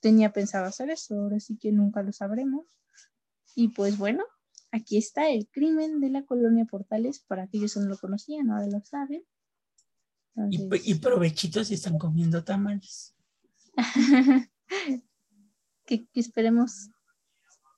tenía 0.00 0.32
pensado 0.32 0.64
hacer 0.64 0.88
eso, 0.88 1.14
ahora 1.14 1.40
sí 1.40 1.58
que 1.58 1.72
nunca 1.72 2.02
lo 2.02 2.12
sabremos. 2.12 2.64
Y 3.54 3.68
pues 3.68 3.98
bueno, 3.98 4.24
aquí 4.70 4.96
está 4.96 5.30
el 5.30 5.48
crimen 5.48 6.00
de 6.00 6.10
la 6.10 6.24
colonia 6.24 6.64
Portales, 6.64 7.20
para 7.20 7.44
aquellos 7.44 7.74
que 7.74 7.80
no 7.80 7.86
lo 7.86 7.98
conocían, 7.98 8.50
ahora 8.50 8.66
lo 8.66 8.80
saben. 8.84 9.24
Y, 10.50 10.94
provechitos 10.96 11.66
si 11.66 11.74
están 11.74 11.98
comiendo 11.98 12.44
tamales. 12.44 13.16
que, 15.84 16.06
que, 16.06 16.20
esperemos 16.20 16.90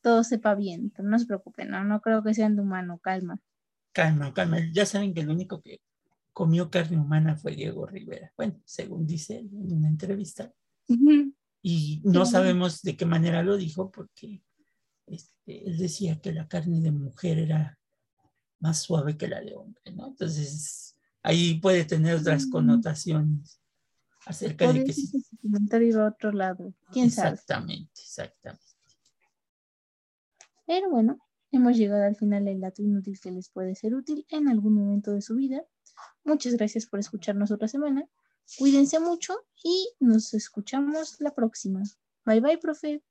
todo 0.02 0.24
sepa 0.24 0.54
bien, 0.54 0.90
pero 0.94 1.08
no 1.08 1.18
se 1.18 1.26
preocupen, 1.26 1.70
no, 1.70 1.84
no 1.84 2.00
creo 2.00 2.22
que 2.22 2.34
sean 2.34 2.56
de 2.56 2.62
humano, 2.62 2.98
calma. 2.98 3.40
Calma, 3.92 4.32
calma. 4.34 4.58
Ya 4.72 4.86
saben 4.86 5.14
que 5.14 5.20
el 5.20 5.30
único 5.30 5.60
que 5.62 5.80
comió 6.32 6.70
carne 6.70 6.98
humana 6.98 7.36
fue 7.36 7.54
Diego 7.54 7.86
Rivera. 7.86 8.32
Bueno, 8.36 8.60
según 8.64 9.06
dice 9.06 9.38
en 9.38 9.72
una 9.72 9.88
entrevista. 9.88 10.52
Y 11.62 12.00
no 12.04 12.24
sabemos 12.24 12.82
de 12.82 12.96
qué 12.96 13.04
manera 13.04 13.42
lo 13.42 13.56
dijo 13.56 13.90
porque 13.90 14.42
este, 15.10 15.66
él 15.66 15.76
decía 15.78 16.20
que 16.20 16.32
la 16.32 16.48
carne 16.48 16.80
de 16.80 16.92
mujer 16.92 17.38
era 17.38 17.78
más 18.60 18.80
suave 18.80 19.16
que 19.16 19.28
la 19.28 19.40
de 19.40 19.54
hombre, 19.54 19.82
¿no? 19.92 20.08
Entonces, 20.08 20.96
ahí 21.22 21.58
puede 21.60 21.84
tener 21.84 22.14
otras 22.14 22.46
mm. 22.46 22.50
connotaciones 22.50 23.60
acerca 24.26 24.72
de 24.72 24.84
que. 24.84 24.90
Ese 24.92 25.22
comentario 25.42 25.88
iba 25.88 26.04
a 26.04 26.10
otro 26.10 26.32
lado. 26.32 26.74
¿Quién 26.92 27.06
exactamente, 27.06 27.90
sabe? 27.94 28.28
Exactamente, 28.28 28.64
Pero 30.66 30.90
bueno, 30.90 31.18
hemos 31.50 31.76
llegado 31.76 32.04
al 32.04 32.16
final 32.16 32.44
del 32.44 32.60
dato 32.60 32.82
inútil 32.82 33.18
que 33.20 33.30
les 33.30 33.48
puede 33.48 33.74
ser 33.74 33.94
útil 33.94 34.26
en 34.28 34.48
algún 34.48 34.74
momento 34.74 35.12
de 35.12 35.22
su 35.22 35.34
vida. 35.34 35.64
Muchas 36.24 36.54
gracias 36.54 36.86
por 36.86 37.00
escucharnos 37.00 37.50
otra 37.50 37.68
semana. 37.68 38.08
Cuídense 38.58 39.00
mucho 39.00 39.34
y 39.62 39.90
nos 40.00 40.34
escuchamos 40.34 41.20
la 41.20 41.34
próxima. 41.34 41.82
Bye 42.24 42.40
bye, 42.40 42.58
profe. 42.58 43.02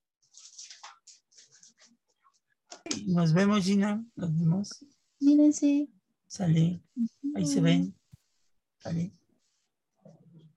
Nos 3.08 3.34
vemos, 3.34 3.63
Gina. 3.63 4.04
Nos 4.15 4.38
vemos. 4.38 4.86
Mírense. 5.19 5.89
Sale. 6.28 6.82
Ahí 7.36 7.45
se 7.45 7.62
ven. 7.62 7.95
Sale. 8.80 9.12